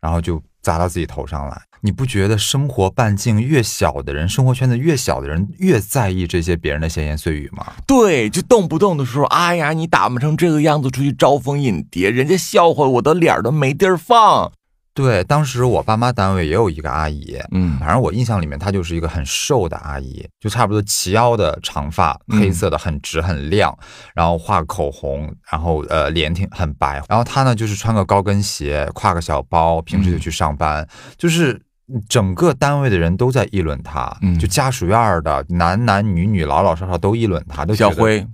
[0.00, 1.62] 然后就砸到自己头上来。
[1.86, 7.74] 你不觉得生活半径越小的人，生活圈子越小的人，越在意这些别人的闲言碎语吗？
[7.86, 14.50] 对，就动不动的时候，哎呀，你打扮成这个样子出去招蜂引蝶，人家笑话我的脸儿都没地儿放。
[14.92, 23.78] 对，当时我爸妈单位也有一个阿姨，嗯反正我印象里面，她就是一个很瘦的阿姨，就差不多齐腰的长发，嗯黑色的，很直很亮，
[24.14, 30.84] 然后画口红，然后呃脸挺很白，然后她呢就是穿个高跟鞋，挎个小包，平时就去上班，
[31.16, 31.62] 就是。
[32.08, 34.38] 整个单位的人都在议论他，嗯。
[34.38, 38.26] 就家属院的男男女女老老少少都议论他，都，小辉，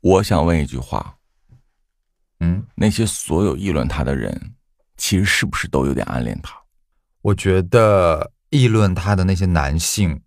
[0.00, 1.16] 我想问一句话：
[2.40, 4.54] 嗯，那些所有议论他的人，
[4.96, 6.54] 其实是不是都有点暗恋他？
[7.22, 10.20] 我觉得议论他的那些男性，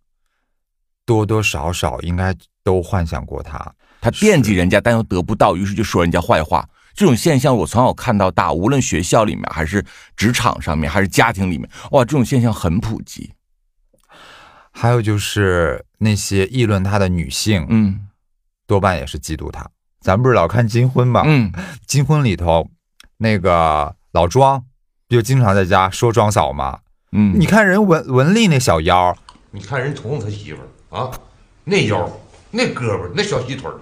[1.05, 6.67] 多多少少应该都幻想过他，他惦记人家，但又得不到，于是就说人家坏话。
[6.97, 13.31] 这种现象我从小看到大，无论学校里面，还是职场上面，还是家庭里面，哇，这种现象很普及。
[14.71, 18.07] 还有就是那些议论他的女性，嗯
[18.65, 19.69] 多半也是嫉妒他。
[20.01, 21.21] 咱不是老看《金婚》吗？
[21.23, 21.51] 嗯，
[21.85, 22.67] 金婚》里头
[23.17, 24.59] 那个老庄
[25.07, 26.79] 不就经常在家说庄嫂吗？
[27.11, 29.15] 嗯，你看人文文丽那小腰，
[29.51, 31.11] 你看人彤彤他媳妇儿啊，
[31.63, 32.09] 那腰、
[32.49, 33.77] 那胳膊、那小细腿儿，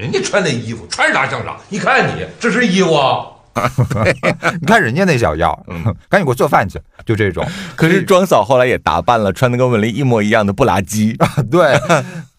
[0.00, 1.54] 人家穿那衣服穿啥像啥。
[1.68, 3.26] 你看你这是衣服啊？
[4.60, 5.54] 你看人家那小腰，
[6.08, 7.46] 赶紧给我做饭去，就这种。
[7.76, 11.14] 可是庄嫂后来也打扮了，穿的跟文丽一模一样的布拉基。
[11.50, 11.78] 对，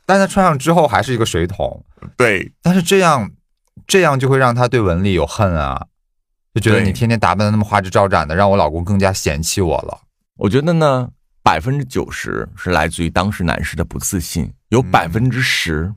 [0.08, 1.86] 但她穿上之后还是一个水桶。
[2.18, 3.30] 对，但是这样，
[3.86, 5.86] 这样就会让她对文丽有恨啊，
[6.56, 10.00] 就觉得你天天打扮的那么花枝招展的，让我老公更加嫌弃我了。
[10.38, 11.10] 我觉得呢，
[11.44, 15.94] 百分之九十是来自于当时男士的不自信，有百分之十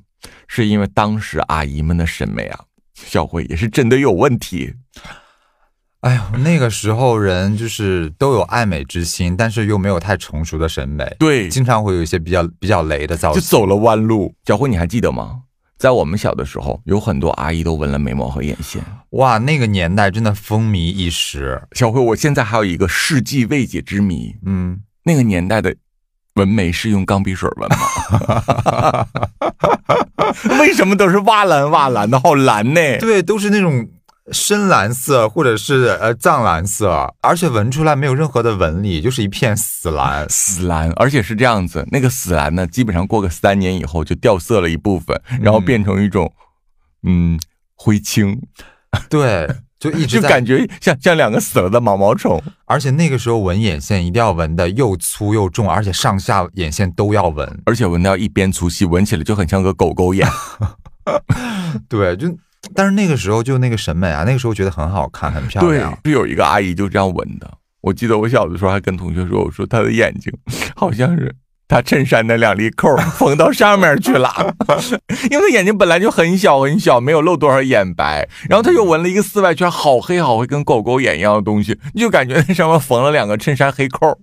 [0.47, 2.61] 是因为当时阿姨们的审美啊，
[2.95, 4.75] 小慧也是真的有问题。
[6.01, 13.41] 哎呦，那个时候人就是都有爱美之心，但是又没有太成熟的审美，对，经常会有一些比较比较雷的造型。
[13.41, 14.35] 就走了弯路。
[14.45, 15.41] 小慧，你还记得吗？
[15.79, 18.83] 在我们小的时候，有很多阿姨都纹了眉毛和眼线。
[19.11, 21.61] 哇，那个年代真的风靡一时。
[21.73, 25.75] 小慧，我现在还有一个世纪未解之谜，嗯，那个年代的
[26.35, 29.07] 纹眉是用钢笔水纹吗？
[30.59, 32.81] 为什么都是哇蓝哇蓝的，好蓝呢？
[32.99, 33.89] 对，都是那种
[34.33, 40.27] 深蓝色或者是呃藏蓝色，而且纹出来没有任何的纹理，就是一片死蓝。
[40.29, 46.33] 死蓝，而且是这样子，那个死蓝呢，基本上过个三年以后就掉色了一部分，然后变成一种
[47.05, 47.39] 嗯
[47.77, 48.41] 灰青，
[49.09, 49.49] 对，
[49.91, 52.43] 就一直就感觉像像两个死了的毛毛虫。
[52.65, 57.61] 而且那个时候纹眼线一定要纹的又粗又重，而且上下眼线都要纹。
[57.67, 60.27] 而且纹到一边粗细，纹起来就很像个狗狗眼。
[61.89, 62.35] 对，就
[62.75, 67.59] 但是那个时候就那个审美啊，那个时候觉得很好看，很漂亮对亮。，是有一个阿姨就这样纹的。
[67.83, 70.33] 我记得我小的时候还跟同学说，我说她的眼睛
[70.75, 71.35] 好像是
[71.67, 74.55] 她衬衫的两粒扣缝到上面去了，
[75.31, 84.19] 因为他眼睛本来就很小很小，没有露多少眼白，然后他又纹了一个四外圈，好黑好黑，跟狗狗眼一样的东西，你就感觉那上面缝了两个衬衫黑扣。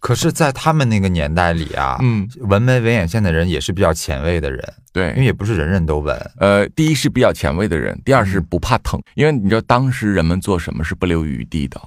[0.00, 4.62] 可是，在他们那个年代里啊，嗯，纹眉纹眼线的人也是比较前卫的人，
[4.94, 5.24] 对因为。
[5.26, 6.16] 也不是人人都纹。
[6.38, 11.78] 呃，第一是比较前卫的人，第二是不怕疼，因为你知道当时人们做什么是不留余地的。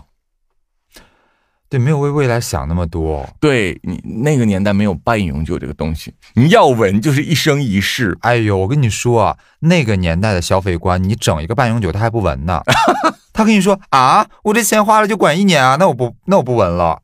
[1.71, 3.25] 对，没有为未来想那么多。
[3.39, 8.17] 对你那个年代没有半永久这个东西，你要纹就是一生一世。
[8.19, 12.61] 哎呦，我跟你说啊，那个年代的消费观，你整一个半永久他还不纹呢。
[13.31, 17.01] 他跟你说啊，我这钱花了就管一年啊，那我不那我不纹了，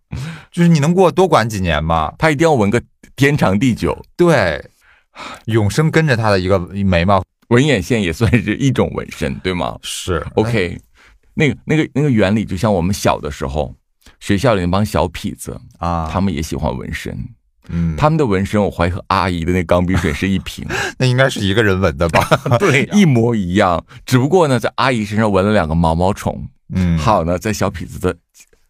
[0.51, 2.13] 就是你能给我多管几年吗？
[2.19, 2.81] 他一定要纹个
[3.15, 3.97] 天长地久。
[4.17, 4.61] 对，
[5.45, 10.77] 永生跟着他的一个眉毛纹眼线也算是一种纹身，对吗是？OK，
[11.35, 13.73] 那个那个那个原理就像我们小的时候，
[14.19, 17.17] 学校里那帮小痞子，啊，他们也喜欢纹身。
[17.69, 20.65] 嗯，他们的纹身，我怀疑和阿姨的那钢笔水是一瓶，
[20.97, 22.25] 那应该是一个人纹的吧？
[22.57, 23.83] 对， 一模一样。
[24.05, 28.15] 只不过呢，在阿姨身上纹了两个毛毛虫，嗯，还有呢，在小痞子的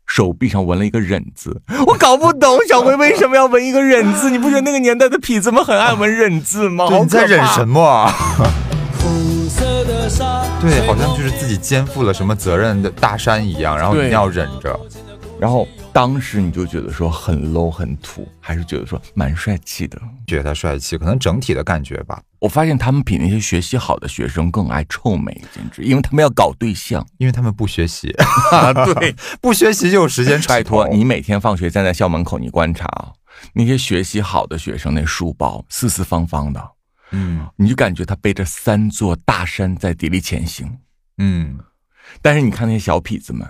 [0.08, 1.62] 手臂上纹了一个忍字。
[1.86, 4.32] 我搞不懂小辉为什么要纹一个忍字？
[4.32, 6.88] 你不觉得那个年代的痞子们很爱纹忍字吗？
[6.90, 7.80] 你在忍什么？
[7.84, 8.12] 啊？
[10.60, 14.80] 对，好像就是自己肩负了什么责任的大山一样，然后一定要忍着。
[15.40, 20.02] 然后当时你就觉得说很 low 很土，还是觉得说蛮帅气的。
[20.26, 27.06] 觉得他帅气，可能整体的感觉吧，我发现他们比那些学习好的学生更爱臭美，简直，因为他们要搞对象。
[27.18, 28.10] 因为他们不学习，
[28.52, 33.14] 啊，对， 不学习就有时间拜托头你每天放学站在校门口，你观察啊，
[33.54, 36.72] 那些学习好的学生，那书包四四方方的，
[37.12, 40.80] 嗯你就感觉他背着三座大山在砥砺前行。
[41.20, 41.60] 嗯，
[42.22, 43.48] 但是你看那些小痞子们，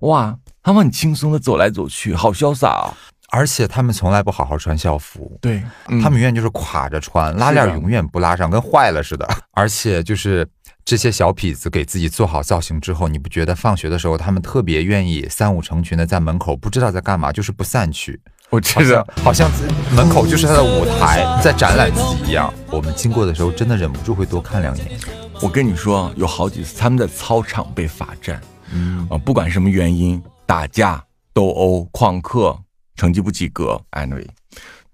[0.00, 2.92] 哇，他们很轻松的走来走去，好潇洒啊！
[3.28, 5.38] 而且他们从来不好好穿校服。
[5.40, 5.62] 对，
[6.02, 9.28] 他们永远就是垮着穿，拉链永远不拉上，跟坏了似的。
[9.52, 10.44] 而且就是
[10.84, 19.48] 这些小痞子给自己做好造型之后，你不觉得放学的时候他们特别愿意三五成群的在门口不知道在干嘛，就是不散去，我好像知道，好像
[19.94, 22.52] 门口就是他的舞台，在展览自己一样。
[22.72, 24.98] 我们经过的时候，真的忍不住会多看两眼。
[25.40, 28.40] 我跟你说，有好几次他们在操场被罚站，
[28.72, 31.04] 嗯啊、不管什么原因，打架、
[31.34, 32.58] 斗殴、旷课、
[32.94, 34.26] 成绩不及格，anyway，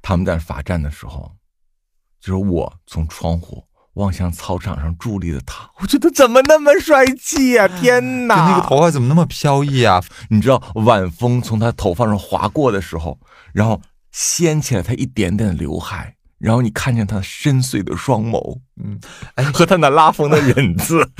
[0.00, 1.32] 他们在罚站的时候，
[2.20, 8.48] 就是我从窗户望向操场上伫立的他，我觉得怎么那么帅气呀、天就哪！
[8.48, 10.02] 那个头发怎么那么飘逸啊？
[10.30, 13.18] 你知道晚风从他头发上划过的时候，
[13.52, 18.98] 然后掀起了他一点点的刘海，然后你看见他深邃的双眸，嗯，
[19.34, 21.06] 哎，和他那拉风的忍字，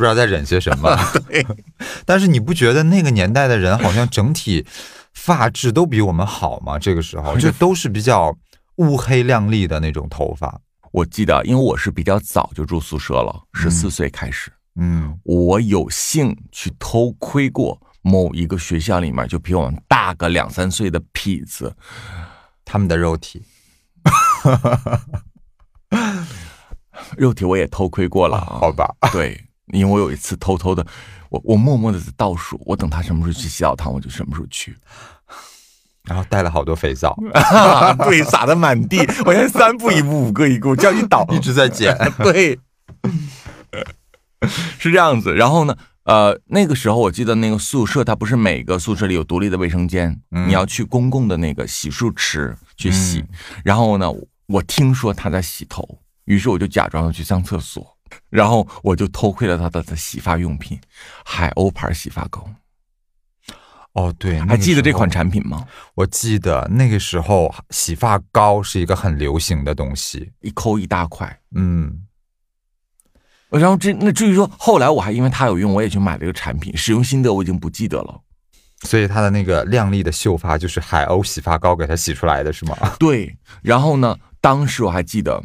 [0.00, 0.96] 不知道在忍些什么。
[1.28, 1.46] 对，
[2.06, 4.64] 但是你不觉得那个年代的人好像整体
[5.12, 6.78] 发质都比我们好吗？
[6.78, 8.34] 这个时候就都是比较
[8.76, 10.58] 乌黑亮丽的那种头发。
[10.90, 21.76] 我记得，因为我是比较早就住宿舍了，十四岁开始，嗯，我有幸去偷窥过某一个学校里面就比我们大个两三岁的痞子，
[22.64, 23.42] 他们的肉体
[27.16, 28.58] 肉体我也偷窥过了啊。
[28.60, 28.94] 好吧？
[29.12, 29.38] 对，
[29.72, 30.86] 因为我有一次偷偷的，
[31.28, 34.76] 我我默默的在倒数，我等他什么时候去洗澡堂，我就什么时候去。
[36.04, 37.14] 然后带了好多肥皂，
[38.04, 41.94] 对，撒的满地， 我现在三步一步，五个一个，我叫你倒， 一直在捡。
[42.22, 42.58] 对，
[44.78, 45.34] 是这样子。
[45.34, 53.22] 然后呢，呃，那个时候我记得那个宿舍，它不是每个宿舍里有独立的卫生间，嗯你要去公共的那个洗漱池去洗。
[53.62, 54.10] 然后呢，
[54.46, 55.86] 我听说他在洗头，
[56.24, 57.86] 于是我就假装要去上厕所，
[58.28, 60.78] 然后我就偷窥了他的的洗发用品，
[61.24, 62.48] 海鸥牌洗发膏。
[63.92, 65.10] 哦，对，那还记得这款？
[65.10, 65.66] 产品吗？
[65.96, 70.30] 我记得那个时候洗发膏是一个很流行的东西。
[70.40, 71.40] 一抠一大块。
[71.56, 72.06] 嗯，
[73.50, 78.20] 然后这那至于说后来我还因为它有用，我也去买了一个产品，使用心得我已经不记得了。
[78.82, 82.76] 所以它的那个亮丽的秀发就是海鸥洗发膏给它洗出来的，是吗？
[83.00, 85.42] 对，然后呢，当时我还记得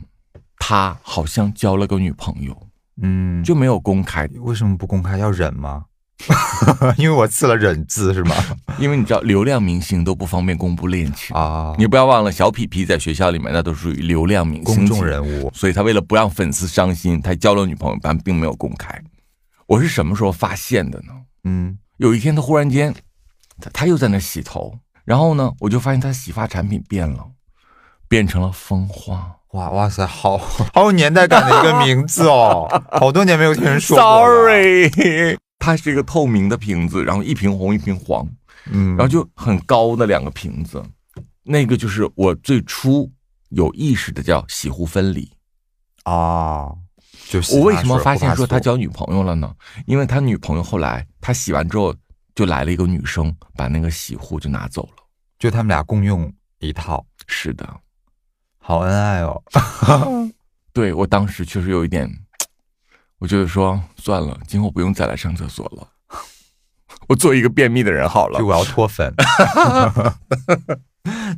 [0.58, 2.68] 他好像交了个女朋友，
[3.02, 5.18] 嗯，就没有公开，为什么不公开？
[5.18, 5.86] 要忍吗？
[6.98, 8.34] 因为我刺了忍字是吗？
[8.80, 11.36] 因为你知道流量明星都不方便公布恋情。
[11.36, 19.00] 啊，你不要忘了，小皮皮在学校里面那都属于流量明星公众人物所以他为了不让粉丝伤心，他交了女朋友，但并没有公开。
[19.68, 21.13] 我是什么时候发现的呢？
[21.44, 22.96] 嗯，有一天他忽然间，
[23.60, 27.28] 他他又在那洗头，然后呢，我就发现他洗发产品变了，
[28.08, 29.35] 变成了蜂花。
[29.56, 30.38] 哇哇塞，好
[30.74, 33.98] 好有年代感的一个名字哦， 好多年没有听人说。
[33.98, 34.91] Sorry，
[35.60, 38.28] 它是一个透明的瓶子，然后一瓶红一瓶黄，
[38.70, 40.84] 嗯，然后就很高的两个瓶子，
[41.44, 43.10] 那个就是我最初
[43.50, 45.32] 有意识的叫洗护分离。
[46.04, 46.70] 啊，
[47.30, 49.56] 就洗我为什么发现说他交女朋友了呢？
[49.88, 51.96] 因为他女朋友后来他洗完之后，
[52.36, 55.04] 就来了一个女生，把那个洗护就拿走了。
[55.39, 57.68] 就他们俩共用一套，是的，
[58.67, 59.39] 好恩爱哦。
[60.73, 62.10] 对我当时确实有一点，
[63.19, 65.88] 我就是说算了，今后不用再来上厕所了，
[67.08, 68.45] 我做一个便秘的人好了就。
[68.47, 69.13] 我要脱粉。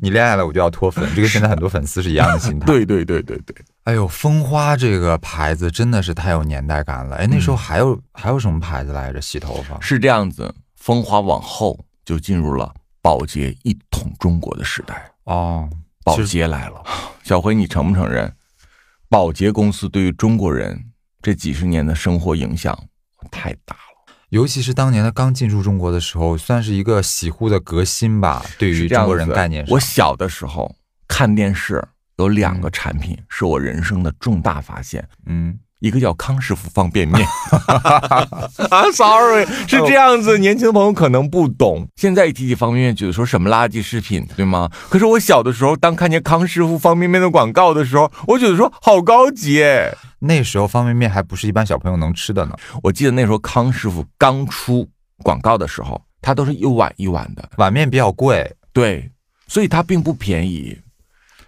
[0.01, 7.17] 你恋爱了，我就要脱粉，这个现在很多粉丝是一样的心态。，对对对对对，哎呦，蜂花这个牌子真的是太有年代感了。
[7.17, 9.19] 哎，那时候嗯还有、还有什么牌子来着？
[9.19, 10.55] 洗头发是这样子。
[10.77, 15.69] 风花往后就进入了保洁一统中国的时代，哦，
[16.07, 16.83] 保洁来了。
[17.23, 18.33] 小辉，你承不承认，
[19.09, 20.85] 保洁公司对于中国人
[21.21, 22.77] 这几十年的生活影响
[23.29, 24.13] 太大了？
[24.29, 29.65] 尤其是当年他刚进入中国的时候，算是一个洗护的革新吧，对于中国人子概念。
[29.69, 30.75] 我小的时候
[31.07, 31.81] 看电视，
[32.17, 35.07] 有两个产品是我人生的重大发现。
[35.25, 37.25] 嗯，一个叫康师傅方便面
[38.69, 41.87] 啊，sorry， 是这样子，年轻的朋友可能不懂。
[41.95, 44.69] 现在一提起方便面，觉得说什么垃圾食品，对吗？
[44.89, 49.93] 可是我小的时候，当看见康师傅方便面的广告的时候，我觉得说好高级哎。
[50.19, 54.87] 那时候方便面还不是一般小朋友能吃的呢，我记得那时候康师傅刚出
[55.21, 58.51] 广告的时候，它都是一碗一碗的，碗面比较贵。
[58.73, 59.11] 对，
[59.47, 60.75] 所以它并不便宜，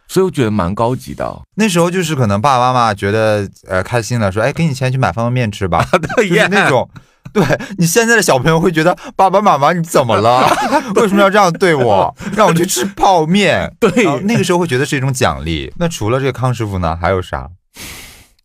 [0.09, 1.41] 所以我觉得蛮高级的。
[1.55, 6.89] 那时候就是可能爸爸妈妈觉得呃开心了，说哎给你钱去买方便面吃吧， 就是那种。
[7.31, 7.45] 对
[7.77, 10.49] 你现在的小朋友会觉得爸爸妈妈你怎么了？
[10.95, 12.15] 为什么要这样对我？
[12.35, 13.71] 让我去吃泡面？
[13.79, 13.91] 对
[14.21, 15.71] 那个时候会觉得是一种奖励。
[15.77, 17.47] 那除了这个康师傅呢，还有啥？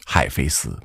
[0.04, 0.78] 海飞丝，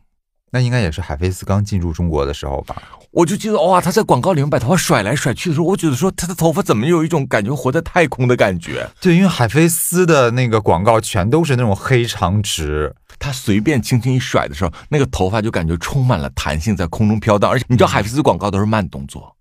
[0.52, 2.76] 那应该也是海飞丝刚进入中国的时候吧？
[3.12, 8.88] 我就记得哇，他在广告里面把头发甩来甩去的时候，我觉得说他的头发怎么有一种感觉活在太空的感觉。
[9.02, 17.50] 对，因为海飞丝的那个广告全都是那种黑长直，他随便轻轻一甩的时候，那个头发就感觉充满了弹性，在空中飘荡。
[17.50, 19.36] 而且你知道海飞丝广告都是慢动作，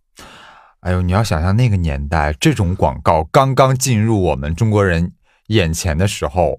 [0.81, 5.13] 哎呦，你要想象那个年代，这种广告刚刚进入我们中国人
[5.49, 6.59] 眼前的时候，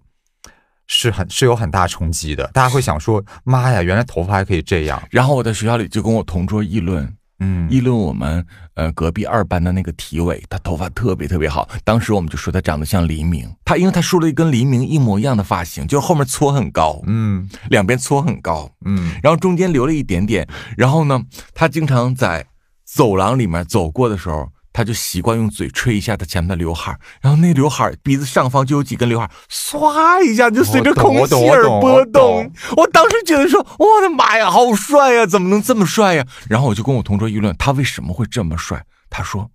[0.89, 2.45] 是很是有很大冲击的。
[2.54, 5.02] 大家会想说：“妈呀，原来头发还可以这样。
[5.10, 11.69] 然后我在学校里就跟我同桌议论，”嗯，议论我们呃隔壁二班的那个体委，他头发特别特别好。
[11.86, 20.45] 当时我们就说他长得像黎明，他因为他梳了一跟黎明一模一样的发型，就是后面搓很高，嗯两边搓很高，嗯，然后中间留了一点点。
[20.75, 21.21] 然后呢，
[21.54, 22.45] 他经常在
[22.84, 32.53] 走廊里面走过的时候，他就习惯用嘴吹一下他前面的刘海儿，然后那刘海儿鼻子上方就有几根刘海儿，唰一下就随着空气而波动懂。
[32.77, 36.25] 我当时觉得说，我的妈呀，好帅呀，怎么能这么帅呀？
[36.47, 38.84] 然后我就跟我同桌议论，他为什么会这么帅？
[39.10, 39.49] 他说，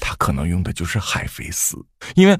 [0.00, 1.76] 他可能用的就是海飞丝，
[2.14, 2.38] 因为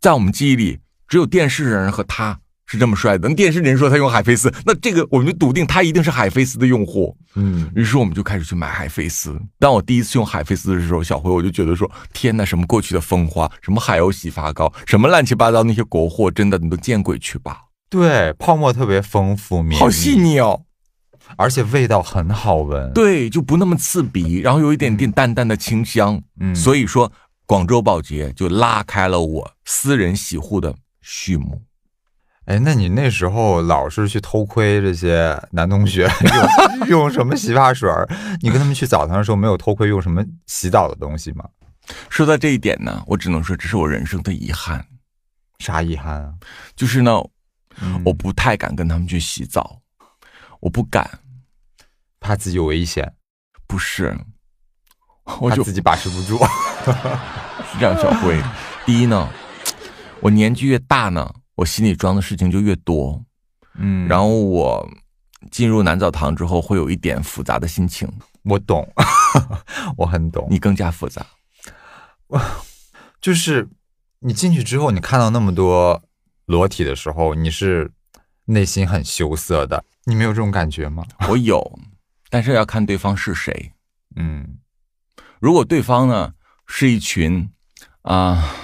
[0.00, 3.28] 在我们记忆里，只有电视人和他是这么帅的。
[3.28, 7.16] 那电视人说他用海飞丝，那这个我们就笃定他一定是海飞丝的用户。
[7.34, 9.38] 嗯，于是我们就开始去买海飞丝。
[9.58, 17.62] 当我第一次用海飞丝的时候，小辉我就觉得说：天呐，什么过去的风花，什么海鸥洗发膏，什么乱七八糟那些国货，真的你都见鬼去吧！
[17.90, 20.62] 对，泡沫特别丰富，绵好细，腻哦。
[21.36, 26.20] 而且味道很好闻。，对，就不那么刺鼻，然后有一点点淡淡的清香。
[26.38, 27.10] 嗯所以说
[27.46, 31.62] 广州保洁就拉开了我私人洗护的序幕。
[32.46, 36.08] 哎，那你那时候老是去偷窥这些男同学
[36.86, 38.06] 用用什么洗发水儿？
[38.42, 41.44] 你跟他们去澡堂的时候没有偷窥用什么洗澡的东西吗？
[42.10, 44.84] 说到这一点呢，我只能说这是我人生的遗憾，
[45.58, 46.34] 啥遗憾啊？
[46.76, 47.12] 就是呢，
[47.80, 49.80] 嗯我不太敢跟他们去洗澡，
[50.60, 51.18] 我不敢，
[52.20, 53.14] 怕自己有危险。
[53.66, 54.14] 不是，
[55.40, 56.38] 我就自己把持不住。
[57.72, 58.38] 是这样，小辉。
[58.84, 59.28] 第一呢，
[60.20, 63.24] 我年纪越大呢，我心里装的事情就越多。
[63.76, 64.88] 嗯，然后我
[65.50, 68.08] 进入男澡堂之后，会有一点复杂的心情，
[68.44, 68.88] 我懂，
[69.98, 70.46] 我很懂。
[70.50, 71.26] 你更加复杂。
[73.20, 73.68] 就是
[74.20, 76.02] 你进去之后，你看到那么多
[76.46, 77.90] 裸体的时候，你是
[78.46, 79.84] 内心很羞涩的。
[80.04, 81.04] 你没有这种感觉吗？
[81.28, 81.78] 我有，
[82.30, 83.72] 但是要看对方是谁。
[84.16, 84.58] 嗯，
[85.40, 86.34] 如果对方呢
[86.66, 87.50] 是一群
[88.02, 88.54] 啊、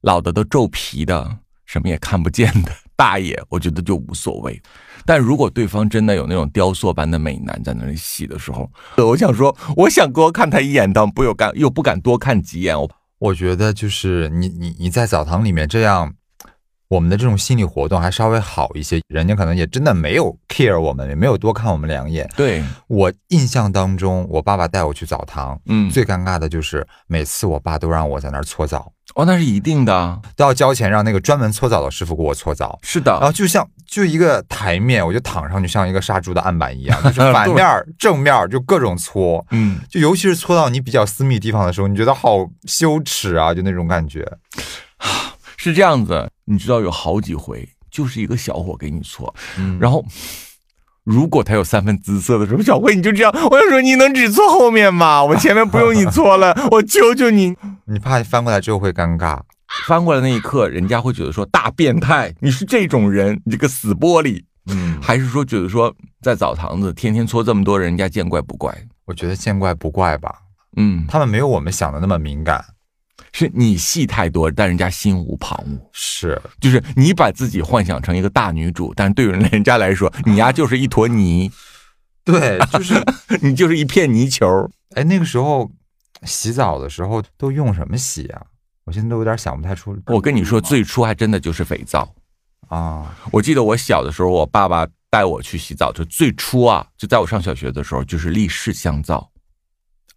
[0.00, 1.38] 老的都皱皮的，
[1.68, 4.60] 什么也看不见的 大爷，我觉得就无所谓。
[5.04, 12.78] 但如果对方真的有那种雕塑般的美男在那里洗的时候，我想说，我想多看他一眼，但不又敢又不敢多看几眼。
[12.78, 16.14] 我我觉得就是你你你在澡堂里面这样，
[16.88, 22.28] 我们的这种心理活动还稍微好一些，人家可能也真的没有 care 我们，也没有多看我们两眼。
[22.34, 32.78] 对，我印象当中，我爸爸带我去澡堂，嗯，最尴尬的就是每次我爸都让我在那儿搓澡，哦，那是一定的，都要交钱让那个专门搓澡的师傅给我搓澡。
[32.82, 37.66] 是的，然后就像就一个台面，我就躺上去像一个杀猪的案板一样， 就是反面、
[37.98, 44.26] 正面就各种搓，嗯，就尤其是搓到你比较私密地方的时候，你觉得好羞耻啊，就那种感觉。
[45.58, 46.30] 是这样子。
[46.46, 50.02] 你知道有好几回，就是一个小伙给你搓，嗯然后。
[51.04, 55.24] 如果他有三分姿色的时候，小慧你就这样，我想说你能只搓后面吗？
[55.24, 57.56] 我前面不用你搓了，我求求你。
[57.86, 59.40] 你怕翻过来之后会尴尬。
[59.86, 68.76] 翻过来那一刻，人家会觉得说大变态，你是这种人，你这个死玻璃，嗯，还是说觉得说在澡堂子天天搓这么多人，人家见怪不怪？
[69.06, 70.34] 我觉得见怪不怪吧，
[70.76, 72.62] 嗯，他们没有我们想的那么敏感。
[73.32, 75.80] 是你戏太多，但人家心无旁骛。
[75.92, 81.50] 是，就是你把自己幻想成一个大女主，但是对于人家来说，你呀就是一坨泥，
[82.24, 82.94] 对，就是，
[83.42, 84.46] 你就是一片泥球。
[84.94, 85.70] 哎，那个时候
[86.22, 88.42] 洗澡的时候都用什么洗啊？
[88.84, 89.96] 我现在都有点想不太出。
[90.06, 92.08] 我跟你说，最初还真的就是肥皂。
[92.68, 99.30] 啊，我记得我小的时候，我爸爸带我去洗澡，就最初啊，就在我上小学的时候，就是立式香皂。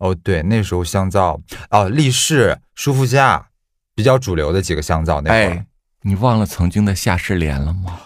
[0.02, 1.40] 哦，对，那时候香皂
[1.70, 3.50] 哦，力士、舒肤佳
[3.94, 5.40] 比较主流的几个香皂那会儿。
[5.40, 5.66] 哎，
[6.02, 8.00] 你忘了曾经的夏世莲了吗？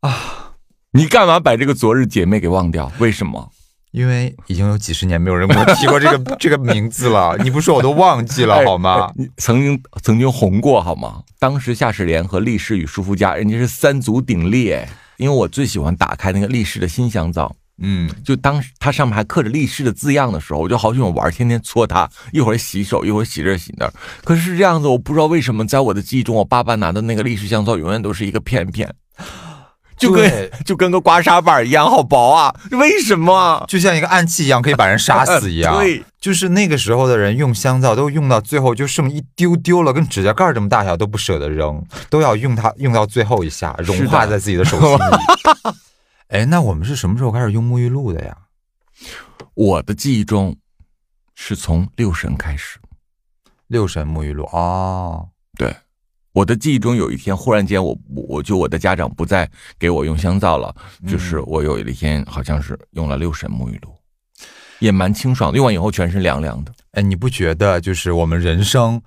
[0.00, 0.52] 啊，
[0.92, 2.92] 你干嘛把这个昨日姐妹给忘掉？
[2.98, 3.50] 为什么？
[3.92, 11.22] 因为已经有几十年没有人给我提过这个 这个名字了，你不说我都忘记了好吗曾经曾经红过好吗？
[11.38, 14.86] 当时夏世莲和力士与舒肤佳，人家是三足鼎立哎。
[15.16, 23.92] 因为我最喜欢打开那个力士的新香皂，嗯，就当时它上面还刻着力士的字样的时候，我就好喜欢玩，天天搓它，一会儿洗手，一会儿洗这洗那儿。
[24.24, 28.94] 可是这样子，我不知道为什么，在我的记忆中，我爸爸拿的那个力士香皂永远都是一个片片，
[29.98, 32.54] 就跟 就跟个刮痧板一样，好薄啊！
[32.72, 33.62] 为什么？
[33.68, 35.76] 就像一个暗器一样，可以把人杀死一样。
[35.80, 45.76] 对，就是那个时候的人用香皂都用到最后就剩一丢丢了，跟指甲盖这么大小都不舍得扔，都要用它用到最后一下，融化在自己的手心里。
[46.28, 48.36] 哎，那我们是什么时候开始用沐浴露的呀？
[49.54, 50.56] 我的记忆中
[51.34, 52.78] 是从六神开始。
[53.68, 55.74] 六神沐浴露哦，对，
[56.32, 60.74] 我的记忆中有一天，忽然间我我就我的家长不再给我用香皂了，
[61.06, 63.92] 就是我有一天好像是用了六神沐浴露，
[64.78, 66.72] 也蛮清爽的，用完以后全身凉凉的。
[66.92, 69.02] 哎，你不觉得就是我们人生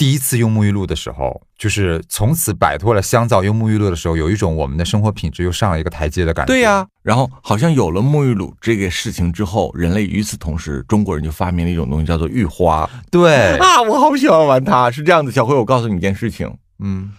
[0.00, 6.50] 第一次用沐浴露的时候，就是从此摆脱了香皂用沐浴露的时候，有一种我们的生活品质又上了一个台阶的感觉。
[6.50, 14.90] 对呀、然后好像有了沐浴露这个事情之后，人类与此同时，中国人就发明了一种东西叫做浴花对， 啊，我好喜欢玩它。
[14.90, 17.12] 是这样的，小辉，我告诉你一件事情，嗯，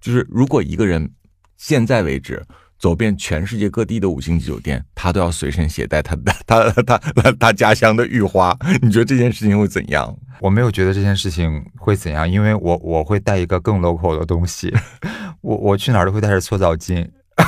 [0.00, 1.10] 就是如果一个人
[1.58, 2.42] 现在为止
[2.78, 10.16] 走遍全世界各地的五星级酒店，他都要随身携带他的他他他他家乡的浴花，你觉得这件事情会怎样？
[10.40, 14.72] 我没有觉得这件事情会怎样，因为我我会带一个更 local 的东西，
[15.42, 17.04] 我我去哪儿都会带着搓澡巾。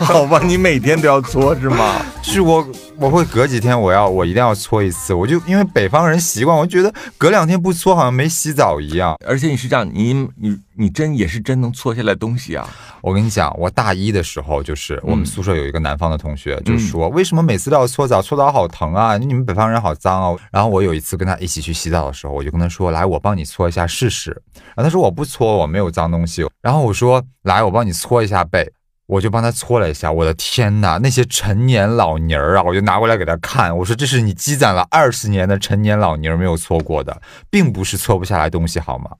[0.00, 2.00] 好吧，你每天都要搓是吗？
[2.22, 2.64] 是我
[2.96, 9.16] 我会隔几天我要我一定要搓一次，我就因为北方人习惯，我觉得隔两天不搓好像没洗澡一样。
[9.26, 12.68] 而且你是这样，你你你真也是真能搓下来东西啊！
[13.00, 19.18] 我跟你讲，我大一的时候就是我们嗯宿舍有一个南方的同学，就说为什么每次都要搓澡，搓澡好疼啊！
[19.18, 20.38] 你们北方人好脏哦。
[20.52, 24.30] 然后我有一次跟他一起去洗澡的时候，我就跟他说，来，我帮你搓一下试试。
[24.54, 26.46] 然后他说我不搓，我没有脏东西。
[26.62, 28.70] 然后我说来，我帮你搓一下背。
[29.10, 39.10] 我就帮他搓了一下，我的天呐，那些陈年老泥儿啊，我就拿过来给他看，我说这是你积攒了二十年的陈年老泥儿没有搓过的，并不是搓不下来东西好吗？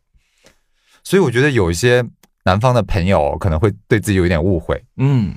[1.03, 2.05] 所以我觉得有一些
[2.45, 4.81] 南方的朋友可能会对自己有一点误会。
[4.99, 5.35] 嗯，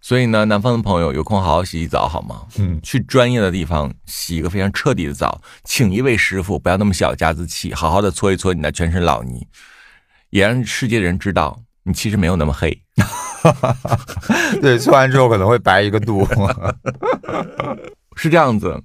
[0.00, 2.46] 所以呢，南方的朋友有空好好洗洗澡好吗？
[2.58, 9.44] 嗯去专业的地方洗一个非常彻底的澡，请一位师傅，不要那么小家子气，好好的搓一搓你的全身老泥，
[10.30, 12.80] 也让世界人知道你其实没有那么黑。
[14.60, 16.26] 对，搓完之后可能会白一个度。
[18.16, 18.80] 是这样子，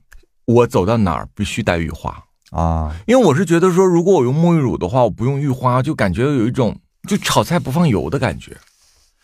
[0.46, 8.58] 我走到哪儿必须带浴花，啊，因为我是觉得说，如果我用沐浴乳的话，我不用浴花，就感觉有一种就炒菜不放油的感觉。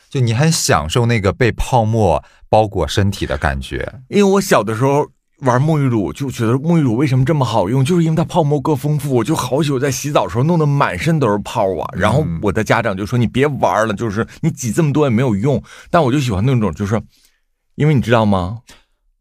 [0.10, 4.02] 就你很享受那个被泡沫包裹身体的感觉。
[4.10, 5.08] 因为我小的时候
[5.44, 9.16] 玩沐浴乳，就觉得沐浴乳为什么这么好用，就是因为它泡沫够丰富。
[9.16, 11.90] 我就好喜欢在洗澡的时候弄得满身都是泡啊。
[11.94, 17.02] 然后我的家长就说：“你别玩了，就是你挤这么多也没有用。”但我就喜欢那种，就是
[17.76, 18.60] 因为你知道吗？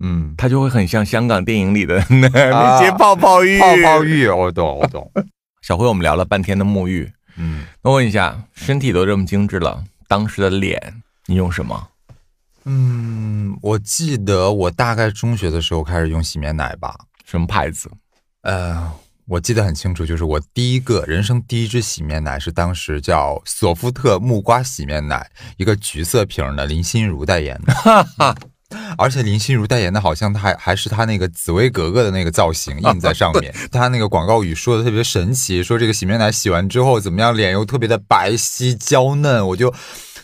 [0.01, 3.59] 嗯，它就会很像香港电影里的那些泡泡浴。
[3.59, 5.11] 泡泡浴，我懂，我懂。
[5.63, 11.89] 小辉，我们聊了半天的沐浴，嗯那问一下，身体都这么精致了，当时的脸你用什么？
[12.65, 16.95] 嗯，我记得我大概中学的时候开始用洗面奶吧。
[17.25, 17.91] 什么牌子？
[18.43, 18.93] 呃，
[19.27, 28.37] 我记得很清楚，就是我第一个人生第一支洗面奶是当时叫索夫特木瓜洗面奶，一个橘色瓶的，林心如代言的。
[28.97, 33.55] 而且林心如代言的，好像她还还是她那个紫薇格格的那个造型印在上面。
[33.71, 39.47] 她那个广告语说的特别神奇，说这个洗面奶洗完之后怎么样，脸又特别的白皙娇嫩。
[39.49, 39.73] 我就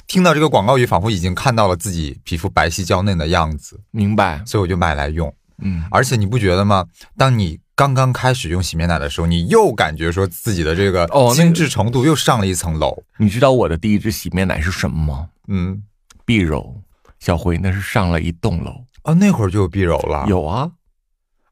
[0.09, 4.43] 听到这个广告语，仿佛已经看到了自己皮肤白皙娇嫩的样子，明白？
[4.47, 5.33] 所以我就买来用。
[5.59, 6.87] 嗯，而且你不觉得吗？
[7.17, 13.03] 当你刚刚开始用洗面奶的时候，你又感觉说自己的这个哦精致程度又上了一层楼。
[13.19, 15.29] 你知道我的第一支洗面奶是什么吗？
[15.49, 15.83] 嗯，
[16.25, 16.81] 碧柔，
[17.21, 18.73] 小辉那是上了一栋楼。
[19.03, 20.25] 哦，那会儿就有碧柔了。
[20.27, 20.71] 有啊，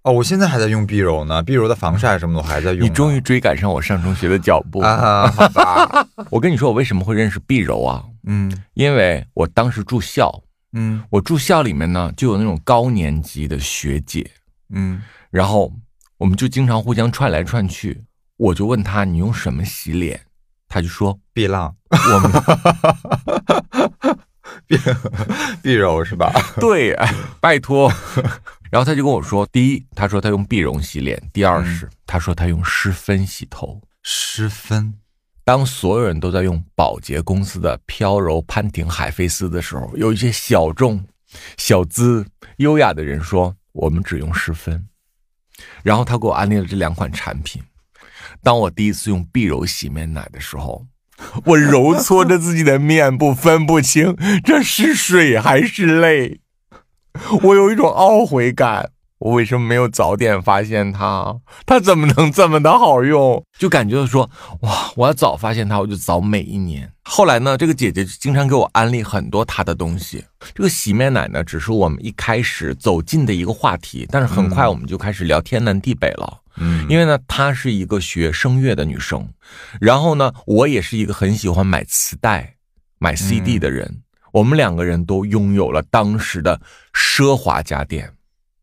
[0.06, 2.86] 哦，我现在还在用碧柔呢，碧柔的防晒什么的我还在用。
[2.86, 4.78] 你终于追赶上我上中学的脚步。
[4.80, 8.04] 啊，好吧， 我跟你说，我为什么会认识碧柔啊？
[8.28, 10.32] 嗯因为我当时住校，
[10.74, 14.30] 嗯我住校里面呢就有那种高年级的学姐，
[14.72, 15.72] 嗯然后
[16.18, 18.04] 我们就经常互相串来串去。
[18.36, 20.20] 我就问她你用什么洗脸，
[20.68, 22.30] 她就说碧浪，我们
[24.68, 24.78] 碧
[25.62, 26.32] 碧柔是吧？
[26.60, 27.90] 对，哎，拜托。
[28.70, 33.80] 然后他就跟我说，第一，他说他用碧柔洗脸；第二是、他说他用湿芬洗头。
[34.02, 34.94] 湿分。
[35.44, 41.04] 当所有人都在用宝洁公司的飘柔潘婷海飞丝的时候，有一些小众、
[41.56, 44.88] 小资、优雅的人说我们只用湿芬。
[45.82, 47.62] 然后他给我安利了这两款产品。
[48.42, 50.84] 当我第一次用碧柔洗面奶的时候，
[51.44, 56.40] 我揉搓着自己的面部，分不清这是水还是泪。
[57.42, 61.38] 我有一种懊悔感，我为什么没有早点发现它？
[61.64, 63.42] 它怎么能这么的好用？
[63.58, 66.90] 就感觉说，哇，我要早发现它，我就早美一年。
[67.02, 70.24] 后来呢，这个姐姐经常给我安利很多她的东西。
[70.54, 76.40] 这个洗面奶呢，只是我们一开始走进的一个话题，但是很快我们就开始聊天南地北了。
[76.58, 79.28] 嗯因为呢，她是一个学声乐的女生，
[79.80, 82.54] 然后呢，我也是一个很喜欢买磁带、
[82.98, 84.02] 买 CD 的人。
[84.36, 86.60] 我们两个人都拥有了当时的
[86.92, 88.12] 奢华家电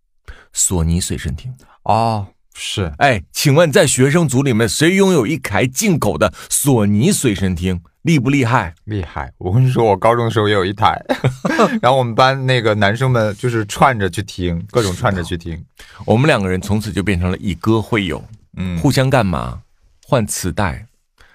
[0.53, 1.51] ——索尼随身听。
[1.81, 7.81] 哦，是哎，请问在学生组里面，谁拥有一台进口的索尼随身听？
[8.03, 8.75] 厉不厉害？
[8.83, 9.33] 厉害。
[9.39, 11.03] 我跟你说，我高中的时候也有一台，
[11.81, 15.59] 然后我们班那个男生们就是串着去听，各种串着去听。
[16.05, 18.23] 我们两个人从此就变成了以歌会友，
[18.57, 19.61] 嗯，互相干嘛？
[20.05, 20.85] 换磁带。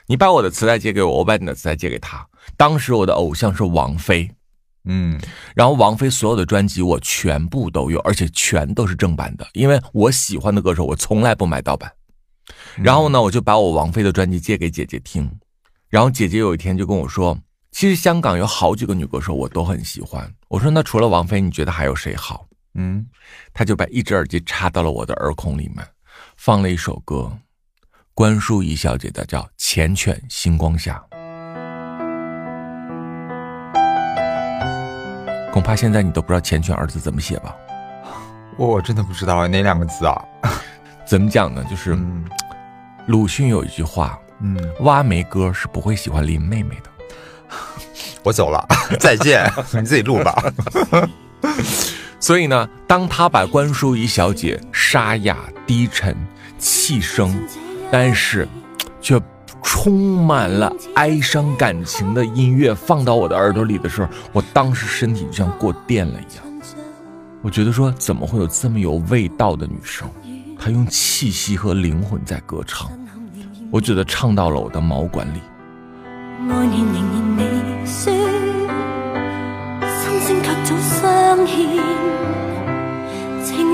[0.06, 2.24] 你把我的磁带借给我，我把你的磁带借给他。
[2.56, 4.30] 当时我的偶像是王菲，
[4.84, 5.20] 嗯
[5.54, 11.92] 然后王菲所有的专辑我全部都有，而且全都是正版的，因为我喜欢的歌手我从来不买盗版。
[12.76, 15.30] 然后呢，我就把我王菲的专辑借给姐姐听，
[15.88, 17.38] 然后姐姐有一天就跟我说，
[17.70, 20.32] 其实香港有好几个女歌手我都很喜欢。
[20.48, 22.46] 我说那除了王菲，你觉得还有谁好？
[22.74, 23.06] 嗯，
[23.52, 25.86] 她就把一只耳机插到了我的耳孔里面，
[26.36, 27.36] 放了一首歌，
[28.14, 31.04] 关淑怡小姐的叫《缱绻星光下》。
[35.58, 37.52] 恐怕现在你都不知道“缱绻”二字怎么写吧？
[38.56, 40.16] 我真的不知道哪两个字啊。
[41.04, 41.64] 怎么讲呢？
[41.68, 42.24] 就是嗯
[43.06, 46.90] 鲁迅有一句话嗯，：“挖煤哥是不会喜欢林妹妹的。
[48.22, 48.64] 我走了，
[49.00, 50.40] 再见，你自己录吧。”
[52.20, 56.16] 所以呢，当他把关淑怡小姐沙哑、低沉、
[56.56, 57.36] 气声，
[57.90, 58.46] 但是
[59.00, 59.20] 却
[59.70, 66.44] 充满了哀伤感情的音乐放到我的耳朵里的时候，我当时身体就像过电了一样。
[67.42, 70.08] 我觉得说，怎么会有这么有味道的女生？
[70.58, 72.90] 她用气息和灵魂在歌唱，
[73.70, 75.40] 我觉得唱到了我的毛管里。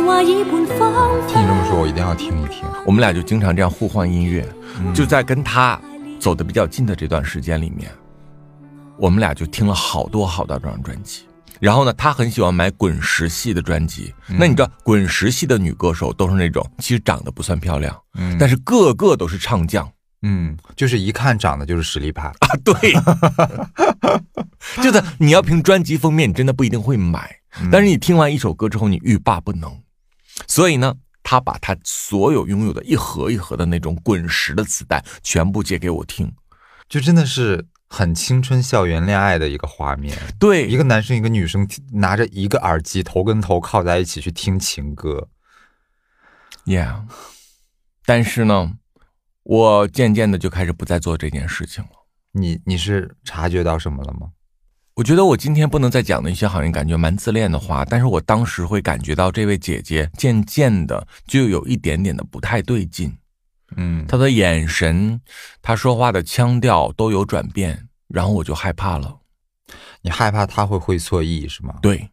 [0.04, 2.68] 听你这么说，我一定要听一听。
[2.84, 4.46] 我们俩就经常这样互换音乐，
[4.94, 5.80] 就在跟他
[6.20, 7.90] 走的比较近的这段时间里面，
[8.98, 11.22] 我们俩就听了好多好多张专辑。
[11.58, 14.12] 然后呢，他很喜欢买滚石系的专辑。
[14.28, 19.88] 那你知道，滚石系的女歌手都是那种其实长得不算漂亮，嗯但是个个都是唱将。
[20.22, 22.28] 嗯，就是一看长得就是实力派。
[22.28, 22.74] 啊，对，
[24.82, 27.34] 就是你要凭专辑封面，你真的不一定会买，
[27.70, 29.70] 但是你听完一首歌之后，你欲罢不能。
[30.46, 36.32] 所以呢，他把他所有拥有的一盒一盒的那种滚石的磁带全部借给我听。
[36.88, 40.16] 就真的是很青春校园恋爱的一个画面。
[40.38, 45.28] 对，一个男生一个女生拿着一个耳机，头跟头靠在一起去听情歌。
[46.66, 47.04] Yeah，
[48.04, 48.74] 但是呢，
[49.42, 51.90] 我渐渐的就开始不再做这件事情了。
[52.32, 54.30] 你你是察觉到什么了吗？
[54.96, 63.12] 我觉得我今天不能再讲的一些好像感觉蛮自恋的话，但是我当时会感觉到这位姐姐渐渐的就有一点点的不太对劲，
[63.76, 65.20] 嗯，她的眼神，
[65.60, 69.18] 她说话的腔调都有转变，然后我就害怕了。
[70.02, 71.74] 你害怕他会会错意是吗？
[71.82, 72.08] 对，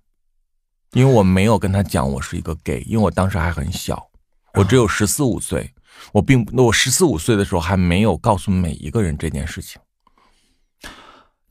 [0.94, 4.10] 因为我没有跟她讲我是一个 gay，因为我当时还很小，
[4.56, 5.72] 我只有十四五岁，
[6.14, 9.80] 我并不，我十四五岁的时候还没有告诉每一个人这件事情。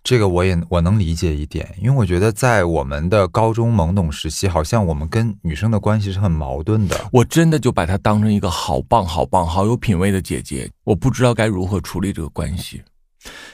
[0.03, 6.99] 这个我也我能理解一点，因为我觉得在我们的高中懵懂时期，好像我们跟女生的关系是很矛盾的。
[7.13, 12.83] 我真的就把她当成一个好棒、好棒、好有品位的姐姐，我不知道该如何处理这个关系。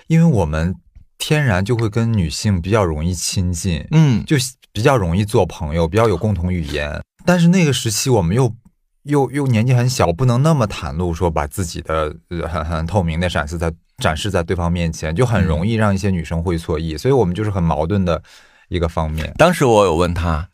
[0.07, 0.72] 因为我们
[1.18, 4.36] 天然就会跟女性比较容易亲近，嗯，就
[4.72, 7.03] 比较容易做朋友，比较有共同语言。
[7.24, 8.55] 但是那个时期我们又
[9.07, 16.96] 又又年纪很小，不能那么袒露，说把自己的呃很很透明的展示在展示在对方面前，就很容易让一些女生会错意。
[16.96, 18.22] 所以我们就是很矛盾的
[18.68, 19.32] 一个方面。
[19.38, 20.48] 当时我有问他，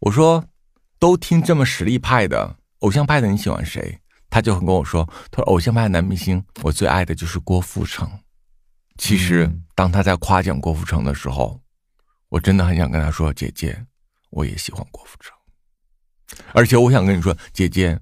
[0.00, 0.44] 我说
[0.98, 4.00] 都听这么实力派的、偶像派的，你喜欢谁？
[4.30, 8.10] 他就很跟我说，他说偶像派的男明星，我最爱的就是郭富城。
[8.96, 11.60] 其实嗯，当他在夸奖郭富城的时候，
[12.30, 13.84] 我真的很想跟他说，姐姐，
[14.30, 15.32] 我也喜欢郭富城。
[16.52, 17.98] 而且我想跟你说，姐姐，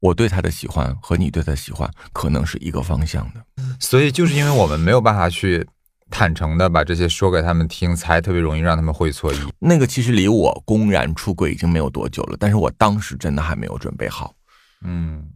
[0.00, 3.44] 我对他的喜欢和你对他的喜欢可能是一个方向的。
[3.80, 5.66] 所以就是因为我们没有办法去
[6.10, 9.38] 坦诚的把这些说给他们听，才特别容易让他们会错意。
[9.58, 14.34] 那个其实离我公然出轨已经没有多久了，但是我当时真的还没有准备好，
[14.82, 15.30] 嗯，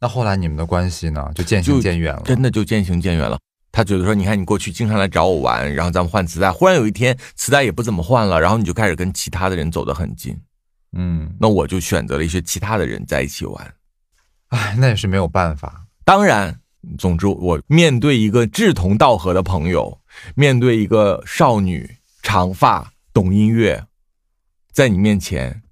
[0.00, 2.22] 那后来你们的关系呢，就渐行渐远了。
[2.24, 3.38] 真的就渐行渐远了。
[3.72, 10.38] 他觉得说，你看你过去经常来找我玩，然后咱们换磁带，忽然有一天磁带也不怎么换了，然后你就开始跟其他的人走得很近，
[10.94, 13.74] 嗯，那我就选择了一些其他的人在一起玩。
[14.48, 15.86] 哎，那也是没有办法。
[16.04, 16.60] 当然，
[16.98, 20.00] 总之我面对一个志同道合的朋友，
[20.34, 23.86] 面对一个少女长发懂音乐，
[24.72, 25.62] 在你面前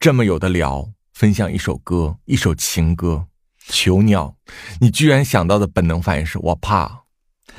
[0.00, 3.26] 这么有的聊，分享一首歌，一首情歌，
[3.66, 4.36] 囚鸟，
[4.80, 7.02] 你居然想到的本能反应是我怕。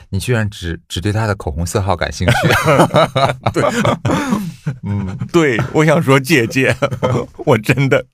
[0.10, 2.34] 你居然只只对他的口红色号感兴趣？
[4.84, 6.76] 嗯，对，我想说，姐姐，
[7.46, 8.06] 我真的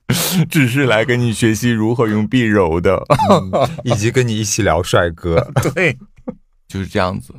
[0.48, 3.02] 只是来跟你学习如何用碧柔的。
[3.84, 5.40] 以及跟你一起聊帅哥。
[5.74, 5.96] 对，
[6.68, 7.34] 就是这样子。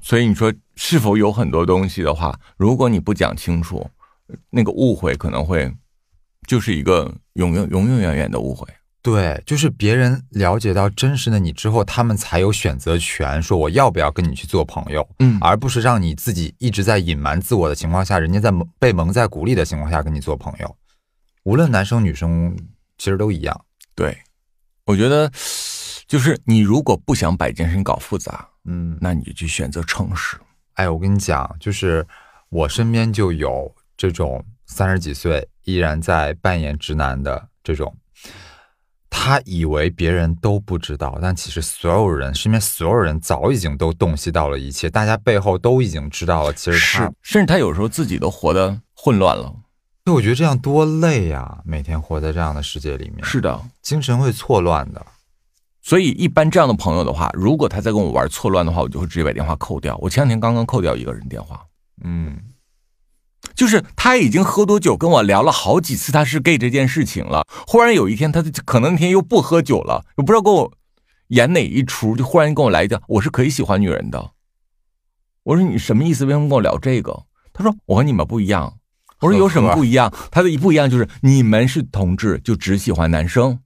[0.00, 3.90] 所以你说是否有很多东西的话，如果你不讲清楚，
[4.50, 5.72] 那个误会可能会
[6.46, 8.66] 就是一个永永永永远远的误会。
[9.04, 20.76] 对，就是别人了解到真实的你之后，他们才有选择权，说我要不要跟你去做朋友，嗯而不是让你自己一直在隐瞒自我的情况下，人家在蒙被蒙在鼓里的情况下跟你做朋友。
[21.42, 22.56] 无论男生女生，
[22.96, 23.64] 其实都一样。
[23.94, 24.16] 对，
[24.86, 25.30] 我觉得
[26.06, 30.38] 就是你如果不想把一件事情搞复杂，嗯，那你就去选择诚实。
[30.76, 32.06] 哎，我跟你讲，就是
[32.48, 37.94] 我身边就有这种三十几岁依然在扮演直男的这种，
[39.16, 46.52] 他以为别人都不知道，但其实所有人身边所有人早已经都洞悉到了一切，大家背后都已经知道了。
[46.52, 49.44] 其实他是，，甚至他有时候自己都活得混乱了。
[50.04, 55.06] 所以我觉得这样多累呀、每天活在这样的世界里面，是的，精神会错乱的。
[55.80, 59.96] 所以一般这样的朋友的话，如果他再跟我玩错乱的话，我就会直接把电话扣掉。
[60.02, 61.62] 我前两天刚刚扣掉一个人电话，
[62.02, 62.36] 嗯，
[63.54, 70.72] 就是他已经喝多酒跟我聊了好几次他是 gay 这件事情了，忽然有一天他就可能那天又不喝酒了，我不知道跟我
[71.28, 74.32] 演哪一出，就忽然跟我来一句我是可以喜欢女人的。
[75.44, 76.24] 我说你什么意思？
[76.24, 77.24] 为什么跟我聊这个？
[77.52, 78.78] 他说我和你们不一样。
[79.20, 80.12] 我说有什么不一样？
[80.30, 83.58] 他的一不一样就是你们是同志就只喜欢男生，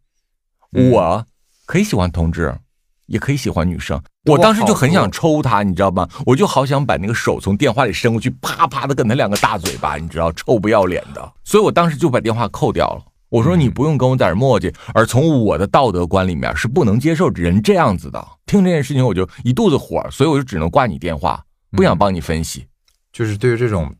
[0.73, 1.27] 嗯我
[1.67, 2.59] 可以喜欢同志，
[3.07, 4.01] 也可以喜欢女生。
[4.29, 6.09] 我当时就很想抽他，你知道吗？
[6.27, 11.33] 我就好想把那个手从电话里伸过去，啪啪的跟他两个大嘴巴，你知道，臭不要脸的。
[11.45, 13.03] 所以我当时就把电话扣掉了。
[13.31, 18.27] 我说你不用跟我在这磨叽，而从我的道德观里面是不能接受人这样子的。
[18.47, 22.67] 听这件事情我就一肚子火，所以我就只能挂你电话，不想帮你分析。
[23.13, 23.95] 就是对于这种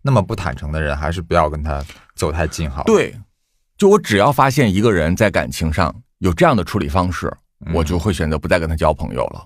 [0.00, 3.12] 那么不坦诚的人，还是不要跟他走太近好。，对，
[3.76, 7.32] 就我只要发现一个人在感情上有这样的处理方式，
[7.74, 9.44] 我就会选择不再跟他交朋友了。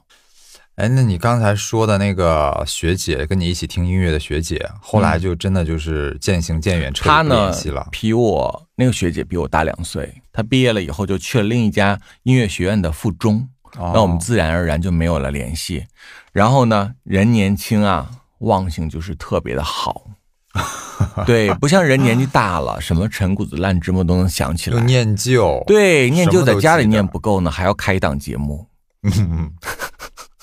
[0.77, 7.87] 哎，那你刚才说的那个学姐，跟你一起听音乐的学姐，后来就真的就是渐行渐远，彻底不她呢联系了。
[7.93, 13.47] 比我那个学姐比我大两岁，她毕业了以后就去了另一家音乐学院的附中，
[13.77, 15.85] 哦那我们自然而然就没有了联系。
[16.33, 20.07] 然后呢，人年轻啊，忘性就是特别的好。
[21.27, 24.85] 对，不像人年纪大了，什么陈谷子烂芝麻都能想起又来。
[24.85, 28.67] 念旧，对，念什么都就在家里念不够呢，还要开一档节目。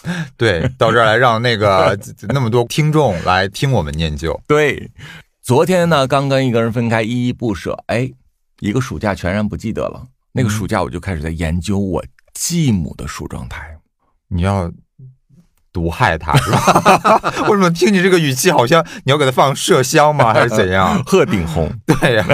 [0.38, 1.97] 对，到这儿来让那个
[2.30, 4.39] 那么多听众来听我们念旧。
[4.47, 4.91] 对，
[5.41, 8.10] 昨天呢，刚跟一个人分开，依依不舍，哎，
[8.60, 10.08] 一个暑假全然不记得了。
[10.32, 13.76] 那个暑假我就开始在研究我继母的梳妆台。
[14.28, 14.72] 你要
[15.74, 17.34] 毒害他是吧？
[17.50, 20.34] 为什么听你这个语气，好像你要给他放麝香吗？
[20.34, 21.02] 还是怎样？
[21.06, 22.26] 鹤顶红，对呀、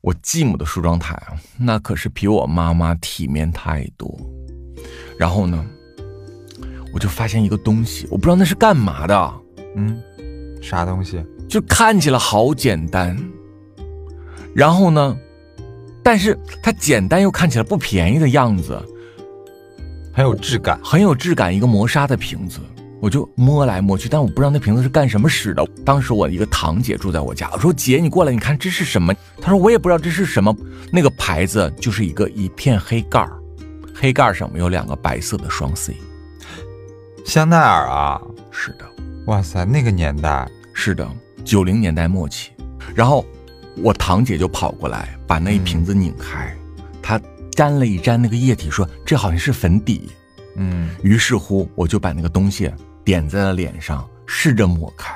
[0.00, 4.18] 我继母的梳妆台啊，那可是比我妈妈体面太多。
[5.18, 5.64] 然后呢，
[6.92, 9.32] 我就发现一个东西，我不知道那是干嘛的，
[9.76, 10.00] 嗯，
[10.60, 11.24] 啥东西？
[11.48, 13.18] 就看起来好简单。
[14.54, 15.16] 然后呢，
[16.02, 18.78] 但是它简单又看起来不便宜的样子，
[20.12, 20.78] 很有质感。
[20.84, 22.58] 很有质感，一个磨砂的瓶子，
[23.00, 25.66] 我就摸来摸去，但我不知道那瓶子是干什么使的。
[25.84, 29.14] 当时我一个堂姐住在我家，我说姐，你过来，你看这是什么？
[29.40, 30.54] 她说我也不知道这是什么。
[30.90, 33.32] 那个牌子就是一个一片黑盖儿，
[33.94, 35.96] 黑盖儿上面有两个白色的双 C。
[37.24, 38.20] 香奈儿啊，
[38.50, 38.84] 是的，
[39.26, 41.08] 哇塞，那个年代，是的，
[41.44, 42.50] 九零年代末期。
[42.94, 43.24] 然后
[43.78, 46.54] 我堂姐就跑过来，把那一瓶子拧开，
[47.02, 47.20] 她
[47.52, 50.10] 沾了一沾那个液体，说这好像是粉底。
[50.56, 52.70] 嗯，于是乎，我就把那个东西
[53.04, 55.14] 点在了脸上，试着抹开。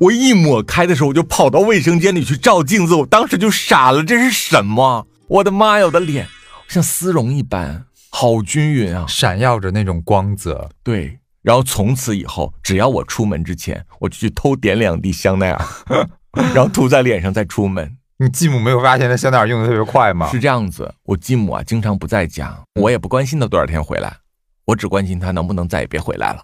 [0.00, 5.06] 我一抹开的时候，我就跑到卫生间里去照镜子，我当时就傻了，这是什么？
[5.28, 6.26] 我的妈呀，我的脸
[6.68, 7.85] 像丝绒一般，
[8.18, 9.04] 好均匀啊！
[9.06, 10.70] 闪耀着那种光泽。
[10.82, 15.62] 对，然后从此以后，只要我出门之前，我就去偷点两滴香奈儿，
[16.54, 17.98] 然后涂在脸上再出门。
[18.16, 20.30] 你继母没有发现那香奈儿用的特别快吗？
[20.30, 24.16] 是这样子，我继母啊经常不在家，我也不关心她多少天回来，
[24.64, 26.42] 我只关心她能不能再也别回来了。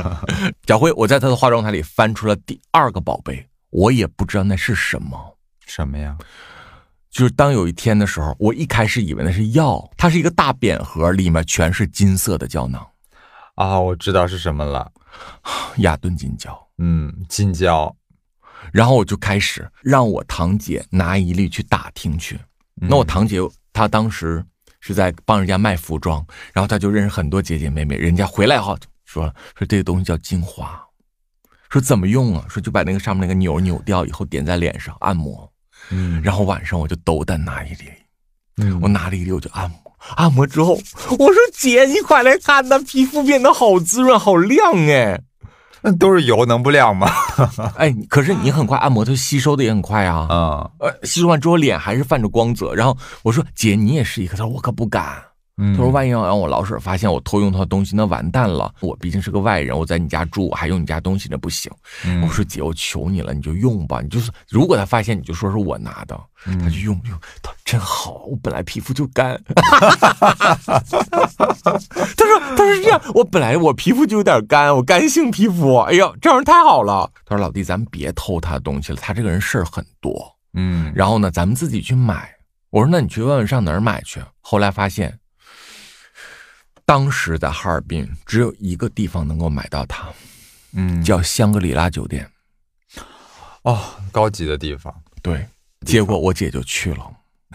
[0.66, 5.36] 小辉，我在她的化妆台里翻出了第二个宝贝，我也不知道那是什么。
[5.66, 6.16] 什么呀？
[7.14, 12.84] 就是当有一天的时候，我一开始以为那是药，它是一个大扁盒，里面全是金色的胶囊，
[13.54, 14.90] 啊，我知道是什么了。
[15.76, 16.60] 雅顿金胶。
[16.78, 17.94] 嗯，金胶。
[18.72, 22.36] 然后我就开始让我堂姐拿一粒去打听去。
[22.74, 23.38] 那我堂姐
[23.72, 24.44] 她当时
[24.80, 30.84] 是在帮人家卖服装，然后她就认识很多姐姐妹妹，人家回来后说说这个东西叫精华，
[31.70, 32.44] 说怎么用啊？
[32.48, 35.48] 说就把那个上面那个钮扭掉以后点在脸上按摩，
[35.90, 37.84] 嗯然后晚上我就斗胆拿一粒，
[38.58, 39.78] 嗯我拿了一粒我就按摩。
[40.16, 40.78] 按摩之后，
[41.18, 45.18] 我说姐，你快来看，呐皮肤变得好滋润、好亮哎！
[45.80, 47.10] 那都是油，能不亮吗？
[47.76, 50.26] 哎，可是你很快按摩，它吸收的也很快啊。
[50.28, 52.74] 啊，呃，吸收完之后脸还是泛着光泽。
[52.74, 55.22] 然后我说：“姐，你也试一个。”她说：“我可不敢。”
[55.56, 58.74] 嗯她说：“万一要让我老婶发现我偷用她的东西，那完蛋了。
[58.80, 61.70] 我毕竟是个外人，我在你家住，我还用你家东西，那不行。
[62.04, 64.00] 嗯我说：“姐，我求你了，你就用吧。
[64.02, 66.18] 你就是如果他发现，你就说是我拿的。
[66.46, 68.24] 嗯她就用用，她真好。
[68.24, 69.40] 我本来皮肤就干。
[69.54, 71.02] 他说
[72.56, 75.76] ：“他说是这样，我本来我皮肤就有点干，我干性皮肤。
[75.78, 80.12] 哎呀，这样太好了。”他说：“老弟，咱们别偷他的东西了，他这个人事儿很多。”
[80.54, 82.28] 嗯，然后呢，咱们自己去买。
[82.70, 84.20] 我说那你去问问上哪儿买去。
[84.40, 85.16] 后来发现，
[86.86, 90.06] 当时在哈尔滨只有一个地方能够买到它，
[90.72, 92.28] 嗯叫香格里拉酒店。
[93.62, 93.80] 哦，
[94.12, 94.94] 高级的地方。
[95.22, 95.46] 对，
[95.86, 97.10] 结果我姐就去了。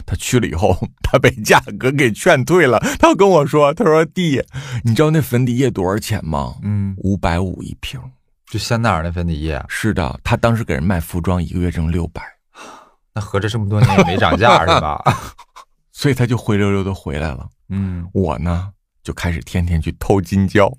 [0.05, 2.79] 她去了以后，她被价格给劝退了。
[2.97, 4.41] 她跟我说：“她说弟，
[4.83, 6.55] 你知道那粉底液多少钱吗？
[6.63, 7.99] 嗯，五百五一瓶。
[8.49, 12.23] 就香奈儿那粉底液，是的，她当时给人卖服装，一个月挣六百，
[13.13, 15.03] 那合着这么多年也没涨价是吧？
[15.91, 17.47] 所以她就灰溜溜的回来了。
[17.67, 18.71] 嗯，我呢，
[19.09, 20.71] 就开始天天去偷金胶。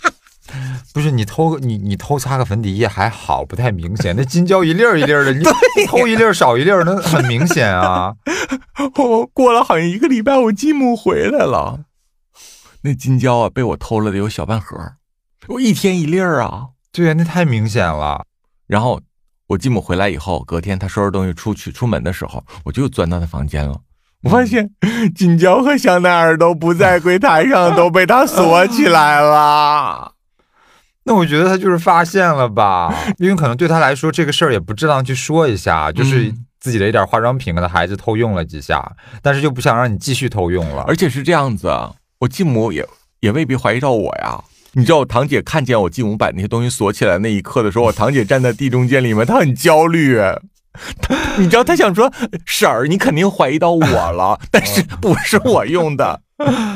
[0.92, 4.14] 不是你偷你你偷擦个粉底液还好，不太明显。
[4.14, 5.42] 那金胶一粒儿一粒儿的，你
[5.86, 8.14] 偷一粒儿少一粒儿，那很明显啊。
[8.96, 11.84] 我过了好像一个礼拜，我继母回来了。
[12.82, 14.76] 那金胶啊被我偷了得有小半盒，
[15.48, 16.66] 我一天一粒儿啊。
[16.92, 18.26] 对呀，那太明显了。
[18.66, 19.00] 然后
[19.46, 23.80] 我继母回来以后，隔天她收拾东西出去出门的时候，我就钻到她房间了。
[24.22, 24.70] 我发现
[25.14, 30.12] 金娇和香奈儿都不在柜台上， 都被他锁起来了。
[31.04, 38.84] 那我觉得他就是发现了吧， 因为可能对他来说这个事儿也不值当去说一下，就是嗯自己的一点化妆品给他孩子偷用了几下，
[39.22, 40.82] 但是就不想让你继续偷用了。
[40.88, 41.68] 而且是这样子，
[42.18, 42.84] 我继母也
[43.20, 44.42] 也未必怀疑到我呀。
[44.72, 50.20] 你知道我堂姐看见我继母把那些东西锁起来那一刻的时候，我堂姐站在地中间里面，她很焦虑。
[51.00, 52.12] 她 你知道他想说
[52.44, 56.20] 婶儿，你肯定怀疑到我了， 但是不是我用的，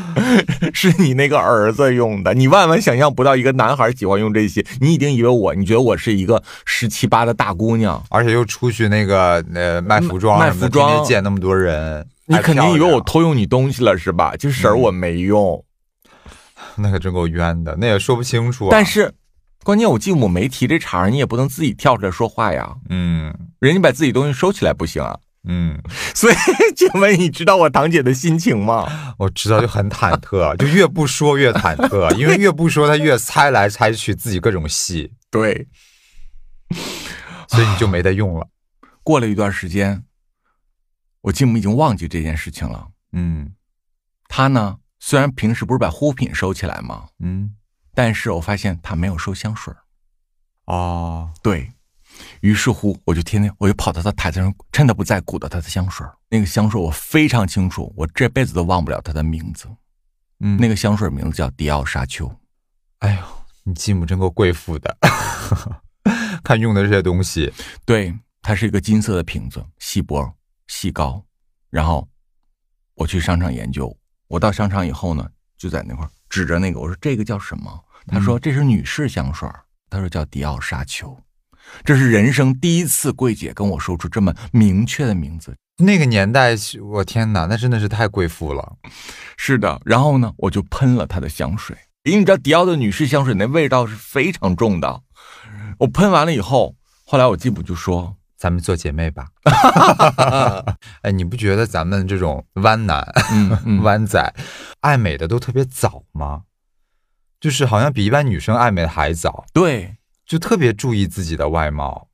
[0.74, 2.34] 是你那个儿子用的。
[2.34, 14.34] 你万万想象不到一个男孩喜欢用这些，你一定以为我，你觉得我是一个十七八的大姑娘，而且又出去那个呃卖服装卖服装见那么多人，你肯定以为我偷用你东西了是吧？
[14.38, 15.52] 其实婶儿我没用。
[15.52, 15.62] 亮
[16.76, 18.68] 那可真够冤的，那也说不清楚、啊。
[18.70, 19.12] 但是，
[19.64, 22.70] 关键我继母没提这茬儿，你也不能自己跳出来说话呀。
[22.88, 25.18] 嗯人家把自己东西收起来不行啊。
[25.44, 25.80] 嗯，
[26.14, 26.34] 所以，
[26.76, 29.14] 请问你知道我堂姐的心情吗？
[29.18, 35.66] 我知道就很忐忑， 就越不说越忐忑， 因为越不说她越猜来猜去自己各种戏，对，
[37.48, 38.48] 所以你就没得用了。
[39.02, 40.04] 过了一段时间，
[41.22, 42.88] 我继母已经忘记这件事情了。
[43.12, 43.54] 嗯
[44.28, 47.06] 她呢，虽然平时不是把护肤品收起来吗？
[47.18, 47.54] 嗯
[47.94, 49.72] 但是我发现她没有收香水。
[50.66, 51.72] 哦，对
[52.40, 56.06] 于是乎，我就天天我就跑到他台子上，趁他不在，鼓捣他的香水。
[56.28, 59.68] 那个香水我非常清楚，我这辈子都忘不了他的名字。
[60.40, 62.30] 嗯，那个香水名字叫迪奥沙丘。
[63.00, 63.22] 哎呦，
[63.64, 64.96] 你继母真够贵妇的，
[66.42, 67.52] 看用的这些东西，
[67.84, 70.32] 对，它是一个金色的瓶子，细薄
[70.68, 71.24] 细高。
[71.68, 72.08] 然后
[72.94, 73.94] 我去商场研究，
[74.28, 77.84] 我到商场以后呢，就在那块指着那个，我说这个叫什么？
[78.06, 81.16] 他说这是女士香水儿，他说叫迪奥沙丘。
[81.84, 85.54] 这是人生第一次柜姐跟我说出这么明确的名字。
[85.78, 88.76] 那个年代，我天哪，那真的是太贵妇了。
[89.36, 95.02] 是的，然后呢，我就喷了她的香水，因为你知道迪奥的女士香水那味道是非常重的。
[95.78, 99.28] 我喷完了以后，后来我继母就说，咱们做姐妹吧。
[101.00, 103.00] 哎，你不觉得咱们这种弯男、
[103.32, 104.34] 嗯嗯， 弯仔
[104.80, 106.42] 爱美的都特别早吗？
[107.40, 109.96] 就是好像比一般女生爱美的还早，对，
[110.30, 112.06] 就特别注意自己的外貌。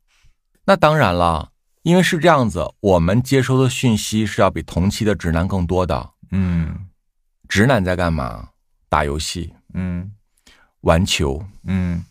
[0.64, 1.52] 那当然了，
[1.82, 6.12] 因为是这样子，我们接收的讯息是要比同期的直男更多的。
[6.30, 6.88] 嗯
[7.46, 8.48] 直男在干嘛？
[8.88, 10.10] 打游戏、嗯
[10.80, 12.02] 玩球，嗯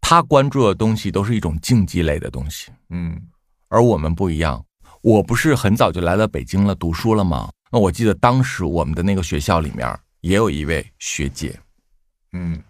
[0.00, 3.20] 他关注的东西都是一种竞技类的东西，嗯
[3.66, 4.64] 而我们不一样。
[5.00, 7.50] 我不是很早就来到北京了，读书了吗？
[7.72, 11.58] 那我记得当时我们的那个学校里面也有一位学姐，
[12.34, 12.62] 嗯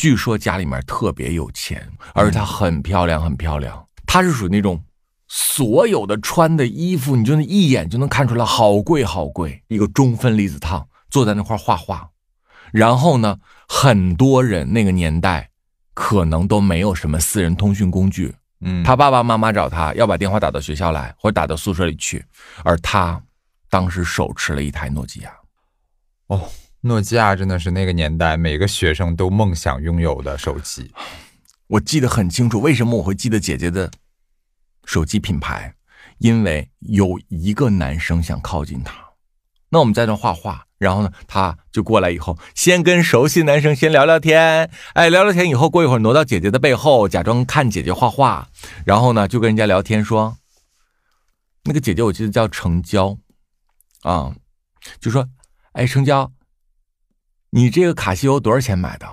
[0.00, 3.86] 据说家里面特别有钱，而且她很漂亮，很漂亮。
[4.06, 4.82] 她是属于那种
[5.28, 9.62] 所有的穿的衣服，你就能一眼就能看出来好贵好贵。
[9.68, 12.08] 一个中分离子烫，坐在那块画画。
[12.72, 13.36] 然后呢，
[13.68, 15.50] 很多人那个年代
[15.92, 22.24] 可能都没有什么私人通讯工具，嗯，他爸爸妈妈找他要把电话打到学校来，或者打到宿舍里去，
[22.64, 23.22] 而他
[23.68, 25.30] 当时手持了一台诺基亚。
[26.28, 26.48] 哦，
[26.82, 30.90] 诺基亚真的是那个年代每个学生都梦想拥有的手机。
[31.66, 33.90] 我记得很清楚，为什么我会记得姐姐的
[34.86, 35.74] 手机品牌？
[36.18, 38.94] 因为有一个男生想靠近她，
[39.68, 48.48] 那我们在那画画，然后呢，他就过来以后，先跟熟悉男生先聊聊天，哎，聊聊天以后，过一会儿挪到姐姐的背后，假装看姐姐画画，
[48.84, 50.36] 然后呢，就跟人家聊天说，
[51.64, 53.16] 那个姐姐我记得叫成娇，
[54.02, 54.34] 啊，
[54.98, 55.26] 就说，
[55.72, 56.30] 哎，成娇，
[57.50, 59.06] 你这个卡西欧多少钱买的？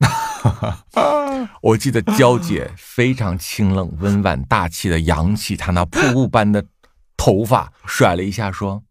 [1.62, 6.64] 我记得娇姐非常清冷、温婉、大气的扬起她那瀑布般的
[7.16, 8.82] 头发，甩了一下说：“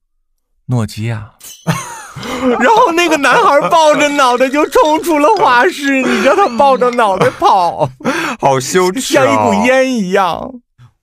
[0.68, 1.32] 诺基亚。
[2.60, 7.90] ”然后那个男孩抱着脑袋就冲出了画室，你知道他抱着脑袋跑，
[8.42, 9.68] 好羞耻、像一股。
[9.68, 10.56] 烟一样。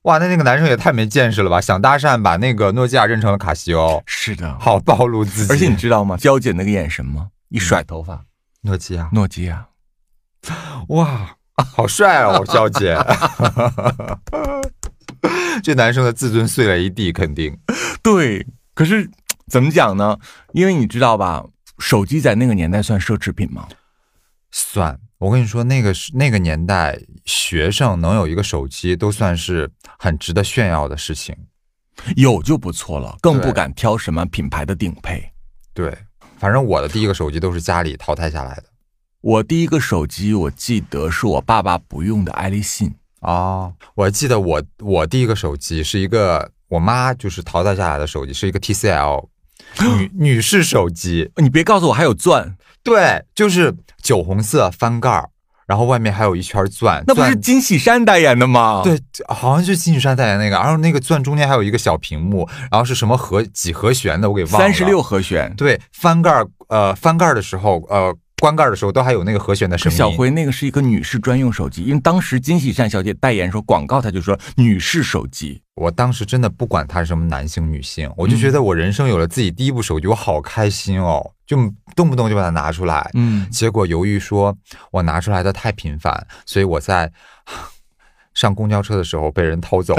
[0.03, 1.59] 哇，那那个男生也太没见识了吧！
[1.61, 5.53] 想搭讪，把那个诺基亚认成了卡西欧，是的，好暴露自己。
[5.53, 6.17] 而且你知道吗？
[6.17, 7.29] 娇姐那个眼神吗？
[7.49, 8.25] 一甩头发，
[8.61, 9.67] 诺基亚，诺基亚。
[10.89, 11.37] 哇，
[11.75, 12.97] 好帅哦， 小姐。
[15.63, 17.57] 这男生的自尊碎了一地，肯定。
[18.03, 19.09] 对，可是
[19.47, 20.17] 怎么讲呢？
[20.53, 21.45] 因为你知道吧，
[21.79, 23.67] 手机在那个年代算奢侈品吗？
[24.51, 31.35] 算，我跟你说，那个是那个年代，学生能有一个手机，都算是很值得炫耀的事情。
[32.15, 35.31] 有就不错了，更不敢挑什么品牌的顶配。
[35.73, 35.97] 对，
[36.45, 38.65] 反正我的第一个手机都是家里淘汰下来的。
[39.21, 49.27] 我第一个手机我记得是我爸爸不用的爱立信，啊，我记得我我第一个手机是一个我妈就是淘汰下来的手机，是一个 TCL
[49.97, 55.31] 女女士手机，你别告诉我还有钻，对，就是酒红色翻盖儿，
[55.67, 64.59] 然后外面还有一圈钻，那不是金喜善代言的吗？，对，好像就是金喜善代言那个，然后那个钻中间还有一个小屏幕，然后是什么和几和弦的，我给忘了。
[64.59, 65.53] 三十六和弦。
[65.55, 69.97] 对，翻盖儿呃翻盖儿的时候呃关盖的时候都还有那个和弦的声音。
[69.97, 75.59] 小辉那个是一个女士专用手机，因为当时金喜善小姐代言说广告，她就说女士手机。
[75.73, 81.57] 我当时真的不管她是什么男性女性，我就觉得我人生有了自己第一部手机，我好开心哦，就
[81.95, 83.09] 动不动就把它拿出来。
[83.15, 84.55] 嗯，结果由于说
[84.91, 87.11] 我拿出来的太频繁，所以我在
[88.35, 89.95] 上公交车的时候被人偷走。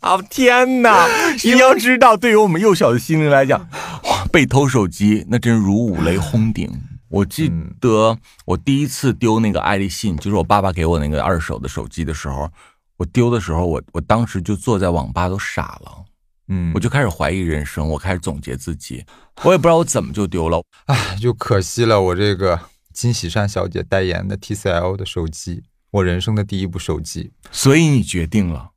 [0.00, 1.06] 啊 天哪！
[1.44, 3.60] 你要知道，对于我们幼小的心灵来讲，
[4.02, 6.68] 哇，被偷手机那真如五雷轰顶。
[7.08, 7.50] 我记
[7.80, 12.50] 得我第一次丢那个爱立信，就是我爸爸给我那个二手的手机的时候，
[12.96, 16.04] 我丢的时候，我我当时就坐在网吧都傻了，
[16.48, 19.04] 嗯，我就开始怀疑人生，我开始总结自己，
[19.42, 20.62] 我也不知道我怎么就丢了。
[20.86, 22.60] 唉，就可惜了我这个
[22.92, 27.32] 金喜善小姐代言的 TCL 的手机，我人生的第一部手机。
[27.50, 28.70] 所以你决定了，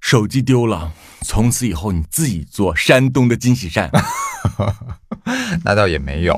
[0.00, 0.92] 手机丢了，
[1.22, 3.90] 从此以后你自己做山东的金喜善。
[5.64, 6.34] 那倒也没有，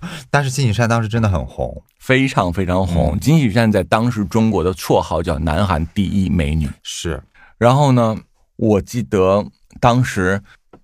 [0.30, 1.82] 但是金喜善当时真的很红。
[1.98, 3.14] 非常非常红。
[3.14, 6.68] 嗯金喜善在当时中国的绰号叫南韩第一美女。
[6.82, 7.22] 是，
[7.58, 8.16] 然后呢，
[8.56, 9.44] 我记得
[9.80, 10.40] 当时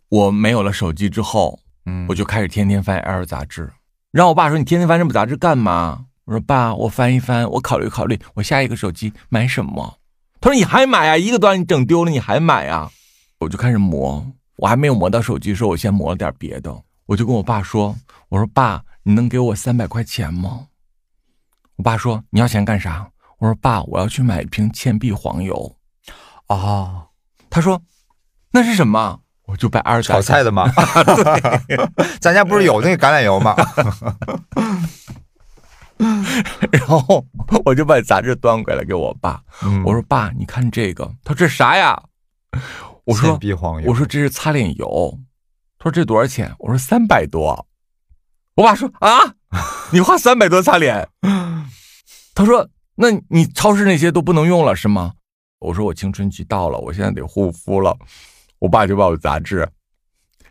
[0.09, 3.73] 我没有了手机之后，嗯，我就开始天天翻 L 杂志。
[4.11, 9.99] 然后我爸说：“你天天翻这本杂志干嘛？”我说：“爸，我翻一翻，我考虑考虑，我下一个手机买什么。”
[10.41, 11.17] 他说：“你还买啊？
[11.17, 12.91] 一个都让你整丢了，你还买啊？”
[13.41, 14.25] 我就开始磨，
[14.57, 16.73] 我还没有磨到手机的时候，我先磨了点别的。
[17.07, 17.97] 我就跟我爸说
[18.31, 20.69] ：“我说爸，你能给我三百块钱吗？”
[21.77, 25.77] 我爸说：“你要钱干啥？”我说：“爸，我要去买一瓶倩碧黄油。”
[26.49, 27.09] 哦，
[27.49, 27.81] 他说
[28.53, 30.67] ：“那是什么？”我就把二炒菜的吗？
[32.19, 33.55] 咱家不是有那个橄榄油吗？
[36.73, 37.25] 然后
[37.67, 42.03] 我就把杂志端过来给我爸，嗯我说：“爸，你看这个。”他说：“这啥呀？”
[43.05, 43.91] 我说倩碧黄：“油。
[43.91, 45.19] 我说这是擦脸油。”
[45.79, 47.67] 他说：“这多少钱？”我说：“三百多。”
[48.57, 49.35] 我爸说：“啊，
[49.91, 51.09] 你花三百多擦脸？”
[52.35, 55.13] 他说：“那你超市那些都不能用了是吗？”
[55.61, 57.97] 我说：“我青春期到了，我现在得护肤了。”
[58.61, 59.69] 我爸就把我杂志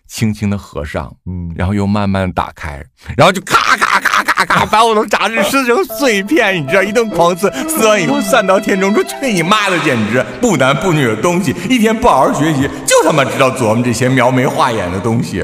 [0.07, 2.83] 轻轻的合上，嗯，然后又慢慢地打开，
[3.17, 15.43] 然后就咔咔咔咔咔把我的杂志撕成碎片，你知道，一顿狂撕，撕完以后散到天中，说去你妈的，简直不男不女的东西，一天不好好学习，就他妈知道琢磨这些描眉画眼的东西。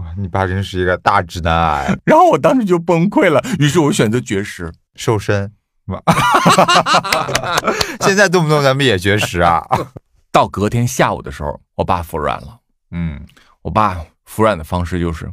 [0.00, 4.72] 哇，你爸真是一个大直男癌， 然后我当时就崩溃了，于是我选择绝食。
[4.96, 5.52] 瘦身。
[8.00, 9.62] 现在动不动咱们也绝食啊？
[10.30, 12.58] 到隔天下午的时候，我爸服软了。
[12.92, 13.26] 嗯，
[13.62, 15.28] 我爸服软的方式就是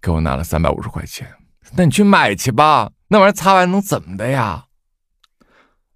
[0.00, 1.26] 给我拿了三百五十块钱，
[1.76, 4.64] 那你去买去吧，那玩意儿擦完能怎么的呀？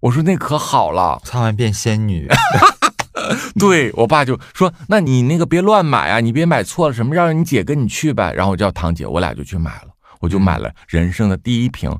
[0.01, 2.27] 我说那可好了，擦完变仙女。
[3.59, 9.89] 对我爸就说：“那你那个别乱买啊，你别买错了什么，让你姐跟你去呗。”然后我叫堂姐，我俩就去买了，
[10.19, 11.95] 我就买了人生的第一瓶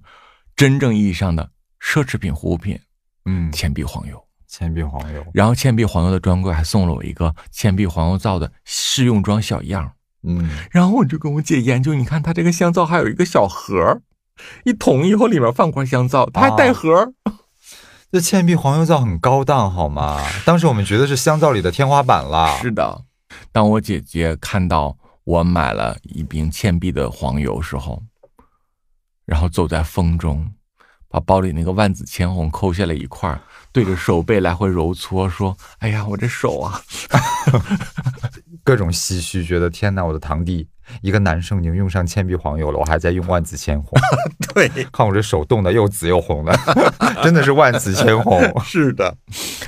[0.56, 1.50] 真正意义上的
[1.82, 2.80] 奢侈品护肤品
[3.26, 4.24] 嗯，倩碧黄油。
[4.48, 5.26] 倩碧黄油。
[5.34, 9.92] 然后倩碧黄油的专柜还送了我一个倩碧黄油皂的试用装小样。
[10.24, 14.02] 嗯，然后我就跟我姐研究，你看它这个香皂还有一个小盒儿，
[14.66, 17.14] 一桶以后里面放块香皂，它还带盒儿。
[18.12, 20.22] 这倩碧黄油皂很高档好吗？
[20.46, 22.60] 当时我们觉得是香皂里的天花板了。
[22.62, 23.06] 是的，
[23.54, 28.04] 当我姐姐看到我买了一瓶倩碧的黄油时候，
[29.26, 30.52] 然后走在风中，
[31.08, 33.40] 把包里那个万紫千红抠下来一块儿，
[33.72, 36.82] 对着手背来回揉搓，说：“哎呀，我这手啊！
[38.66, 40.68] ”各种唏嘘，觉得天哪，我的堂弟
[41.02, 44.00] 一个男生已经用上倩碧黄油了，我还在用万紫千红。
[44.54, 46.54] 对，看我这手冻的又紫又红的，
[47.24, 48.42] 真的是万紫千红。
[48.66, 49.16] 是的。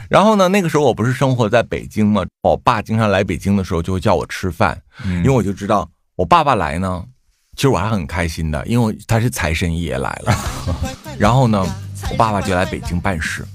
[0.09, 7.03] 然后呢，那个时候我不是生活在北京嘛，我爸经常来北京的时候就会叫我吃饭，因为我就知道我爸爸来呢，
[7.55, 10.35] 其实我还很开心的，因为他是财神爷来了。
[11.17, 11.65] 然后呢，
[12.11, 13.45] 我爸爸就来北京办事，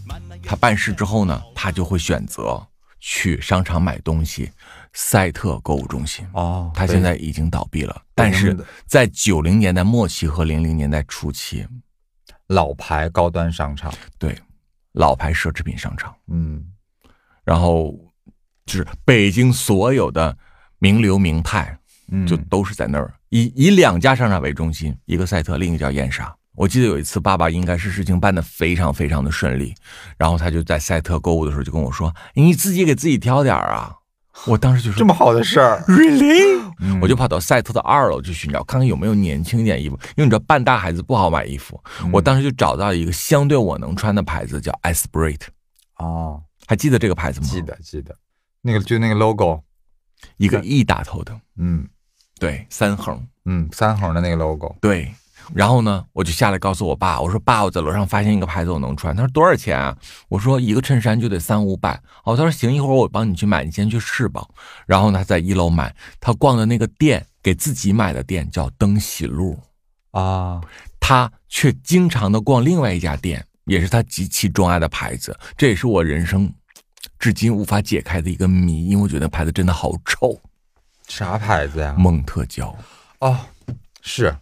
[0.44, 2.60] 他办事之后呢，他就会选择
[3.00, 4.50] 去商场买东西，
[4.92, 6.26] 赛特购物中心。
[6.32, 11.66] 哦它现在已经倒闭了，但是在九零年代末期和零零年代初期，
[12.46, 14.36] 老牌高端商场，对
[14.92, 16.14] 老牌奢侈品商场。
[16.28, 16.64] 嗯，
[17.44, 17.94] 然后
[18.66, 20.36] 就是北京所有的
[20.78, 21.78] 名流名派
[22.10, 26.34] 嗯就都是在那儿，以以两家商场为中心，一个赛特，另一个叫燕莎。
[26.54, 29.72] 我记得有一次，爸爸应该是事情办得非常非常的顺利，
[30.16, 33.94] 然后他就在赛特购物的时候就跟我说：“你自己给自己挑点儿啊。”
[34.46, 37.00] 我当时就说这么好的事儿，：“Really？” 嗯。
[37.00, 41.82] 我就跑到赛特的二楼去寻找，看看有没有年轻一点衣服，因为你知道半大孩子不好买衣服。
[42.02, 42.10] 嗯。
[42.12, 45.40] 我当时就找到一个相对我能穿的牌子，叫 Esprit，
[45.96, 47.46] 哦，还记得这个牌子吗？
[47.46, 48.14] 记得记得，
[48.62, 49.62] 那个就那个 logo，
[50.36, 51.86] 一个 E 打头的，嗯。
[52.38, 53.26] 对，三横。
[53.46, 55.12] 嗯，三横的那个 logo，对，
[55.54, 59.16] 然后呢，我就下来告诉我爸，我说爸，我在楼上发现一个牌子，我能穿。
[59.16, 59.96] 他说多少钱啊？
[60.28, 62.00] 我说一个衬衫就得三五百。
[62.24, 64.46] 哦，他说行，一会儿我帮你去买，你先去试吧。
[64.86, 69.58] 然后呢，他在一楼买，他逛的那个店，给自己买的店叫登喜路，
[70.10, 70.60] 啊，
[71.00, 75.36] 他却经常的逛另外一家店，也是他极其钟爱的牌子。
[75.56, 76.52] 这也是我人生
[77.18, 80.38] 至今无法解开的一个谜，因为我觉得牌子真的好臭。
[81.06, 81.94] 啥牌子呀？
[81.98, 82.76] 蒙特娇，
[83.20, 83.38] 哦，
[84.02, 84.34] 是。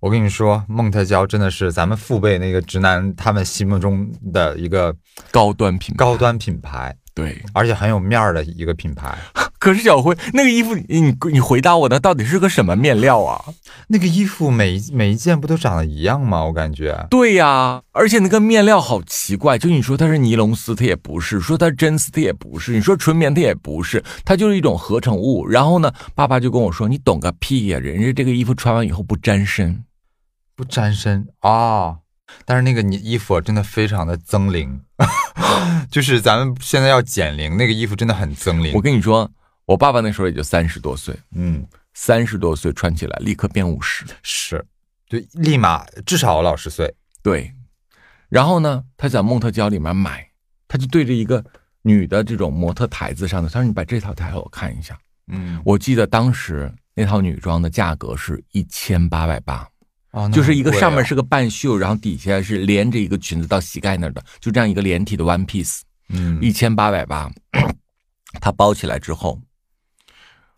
[0.00, 4.94] 我跟你说，梦特娇真的是咱们父辈那个直男他们心目中的一个
[5.30, 7.38] 高端品牌，高端品牌，对。
[7.52, 9.18] 而且很有面儿的一个品牌。
[9.58, 13.44] 可是小辉，那个衣服，你你回答我的到底是个什么面料啊？
[13.88, 16.42] 那个衣服每一每一件不都长得一样吗？
[16.46, 17.06] 我感觉。
[17.10, 25.46] 对呀，而且那个面料好奇怪，就你说它是尼龙丝，它也不是；说它是真丝，它也不是；你说纯棉，它也不是，它就是一种合成物。
[25.46, 27.78] 然后呢，爸爸就跟我说：“你懂个屁呀！
[27.78, 29.84] 人家这个衣服穿完以后不沾身。
[30.60, 32.00] 不沾身啊、
[32.44, 34.78] 但是那个你衣服真的非常的增龄，
[35.90, 38.74] 就是咱们现在要减龄，那个衣服真的很增龄。
[38.74, 39.30] 我跟你说，
[39.64, 44.04] 我爸爸那时候也就三十多岁，嗯，三十多岁穿起来立刻变五十。
[44.22, 44.62] 是，
[45.08, 46.94] 就立马至少老十岁。
[47.22, 47.50] 对，
[48.28, 50.28] 然后呢，他在梦特娇里面买，
[50.68, 51.42] 他就对着一个
[51.80, 54.98] 女的这种模特台子上的，他说：“你把这套台给我看一下。”
[55.32, 59.66] 嗯，我记得当时那套女装的价格是一千八百八，
[60.12, 67.30] 哦，就是一个上面是个半袖，然后底下是连着一个裙子到膝盖那儿的，就这样一个连体的 one piece，嗯一千八百八。
[68.40, 69.40] 它包起来之后，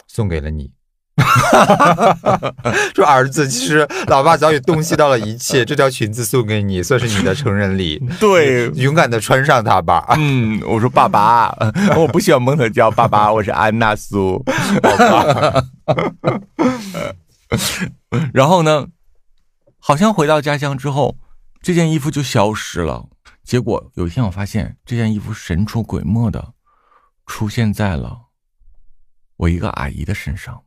[0.07, 0.71] 送给了你。
[2.95, 8.03] 说儿子，其实老爸早已洞悉到了一切，这条裙子送给你，算是你的 成人礼。
[8.19, 10.07] 对，勇敢的穿上它吧。
[10.17, 11.55] 嗯，我说爸爸，
[11.97, 14.43] 我不喜欢蒙特娇，爸爸，我是安娜苏。
[18.33, 18.87] 然后呢，
[19.85, 21.19] 好像回到家乡之后，
[21.61, 23.09] 这件衣服就消失了。
[23.43, 26.55] 结果有一天我发现这件衣服神出鬼没的
[27.27, 28.27] 出现在了
[29.39, 30.63] 我一个阿姨的身上。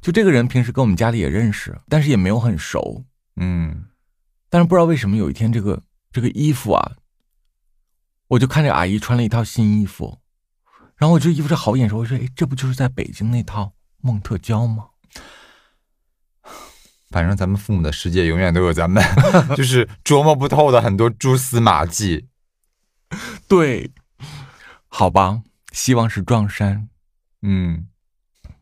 [0.00, 3.04] 就这个人平时跟我们家里也认识，但是也没有很熟。
[3.36, 3.84] 嗯，
[4.48, 6.96] 但是不知道为什么有一天这个这个衣服啊，
[8.28, 10.18] 我就看着阿姨穿了一套新衣服，
[10.96, 14.88] 然后我这衣服是好眼熟，我说哎，这不就是在北京那套梦特娇吗？
[17.10, 19.02] 反正咱们父母的世界永远都有咱们
[19.56, 22.26] 就是琢磨不透的很多蛛丝马迹。
[23.48, 23.90] 对，
[24.88, 25.40] 好吧，
[25.72, 26.88] 希望是撞衫。
[27.40, 27.86] 嗯，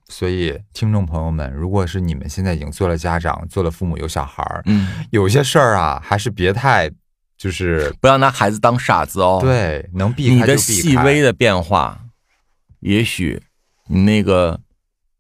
[0.08, 6.88] 所以听众朋友们，如果是你们现在已经做了家长、做了父母、有小孩儿，嗯，有些事儿啊，还是别太
[7.36, 10.88] 就是不要拿孩子当傻子哦。，对，能避你的开就避开。
[10.90, 12.00] 细微的变化，
[12.78, 13.42] 也许
[13.88, 14.60] 你那个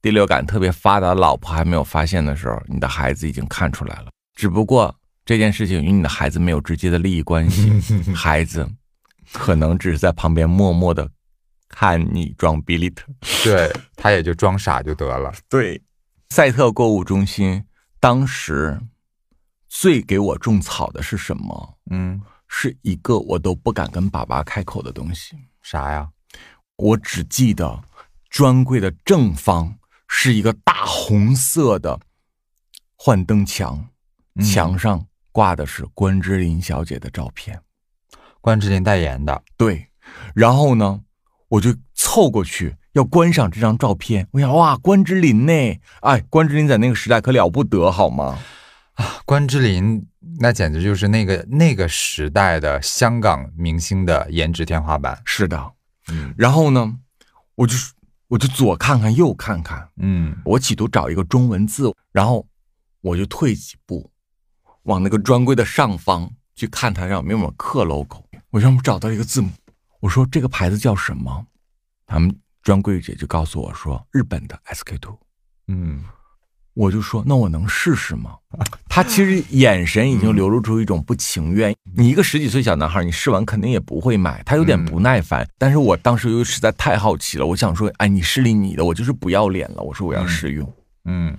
[0.06, 4.10] 第六感特别发达的老婆还没有发现的时候，你的孩子已经看出来了。
[4.36, 7.72] 只不过这件事情与你的孩子没有直接的利益关系，
[8.14, 8.70] 孩子
[9.32, 11.10] 可能只是在旁边默默的
[11.68, 13.08] 看你装逼利特。
[13.42, 15.34] 对他也就装傻就得了。
[15.48, 15.82] 对，
[16.30, 17.64] 赛特购物中心
[17.98, 18.80] 当时
[19.68, 21.78] 最给我种草的是什么？
[21.90, 25.36] 嗯，是一个我都不敢跟爸爸开口的东西。
[25.62, 26.08] 啥呀？
[26.76, 27.82] 我只记得
[28.30, 29.76] 专柜的正方
[30.18, 32.00] 是一个大红色的
[32.96, 33.90] 幻灯墙，
[34.34, 37.60] 嗯墙上挂的是关之琳小姐的照片。
[38.40, 39.42] 关之琳代言的。
[39.58, 39.88] 对，
[40.34, 41.02] 然后呢，
[41.48, 44.26] 我就凑过去要观赏这张照片。
[44.32, 45.52] 我想，哇，关之琳呢？
[46.00, 48.38] 哎，关之琳在那个时代可了不得，好吗？
[48.94, 50.08] 啊关之琳
[50.40, 55.20] 那简直就是那个那个时代的香港明星的颜值天花板。
[55.26, 55.72] 是的。
[56.08, 56.96] 嗯然后呢，
[57.56, 57.74] 我就
[58.28, 62.46] 我就左看看右看看，嗯我企图找一个中文字，然后
[63.00, 64.10] 我就退几步，
[64.82, 68.24] 往那个专柜的上方去看它上面有没有刻 logo。
[68.50, 69.50] 我让我找到一个字母，
[70.00, 71.46] 我说这个牌子叫什么？
[72.06, 75.18] 他们专柜姐就告诉我说日本的 SK two。
[75.68, 76.04] 嗯
[76.76, 78.36] 我就说：“那我能试试吗？”
[78.86, 81.74] 他其实眼神已经流露出一种不情愿。
[81.96, 84.42] 你一个十几岁小男孩，你试完肯定也不会买。
[84.42, 90.70] 他有点不耐烦，但是我当时又实在太好奇了，我想说：“哎，你试你你的，我就是不要脸了。”我说我要试用，
[91.06, 91.34] 嗯，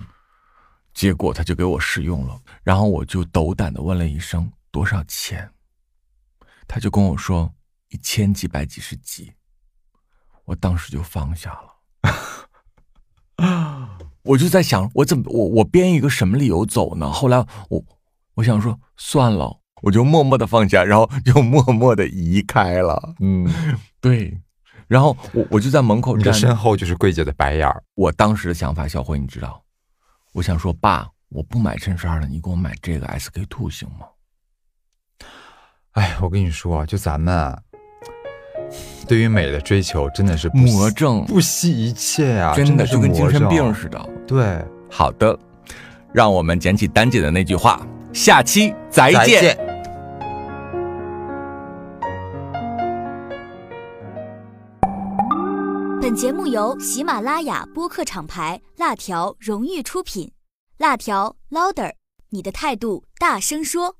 [0.92, 5.48] 结果他就给我试用了，然后我就斗胆的问了一声多少钱，
[6.66, 7.52] 他就跟我说
[7.90, 9.32] 一千几百几十几，
[10.44, 11.67] 我当时就放下了。
[14.28, 17.10] 我就在想，我怎么我我编一个什么理由走呢？
[17.10, 17.38] 后来
[17.70, 17.82] 我
[18.34, 23.14] 我想说算了，我就默默的放下，然后就默默的移开了。
[23.20, 23.48] 嗯，
[24.02, 24.38] 对，
[24.86, 27.82] 然后我我就在门口你的站身后就是柜姐的白眼儿。
[27.94, 29.62] 我当时的想法，小辉你知道，
[30.34, 34.06] 我想说爸，我不买衬衫了，你给我买这个 SK two 行吗？
[35.92, 37.58] 哎，我跟你说，就咱们啊
[39.08, 44.10] 对于美的追求真的是不惜魔怔不惜一切啊、真的是就跟精神病似的。
[44.28, 45.36] 对，好的，
[46.12, 47.80] 让我们捡起丹姐的那句话，
[48.12, 49.10] 下期再。
[49.24, 49.56] 见。
[56.00, 60.30] 本节目由喜马拉雅播客厂牌辣条荣誉出品，
[60.76, 61.92] 辣条 Louder，
[62.28, 63.96] 你的态度大声说。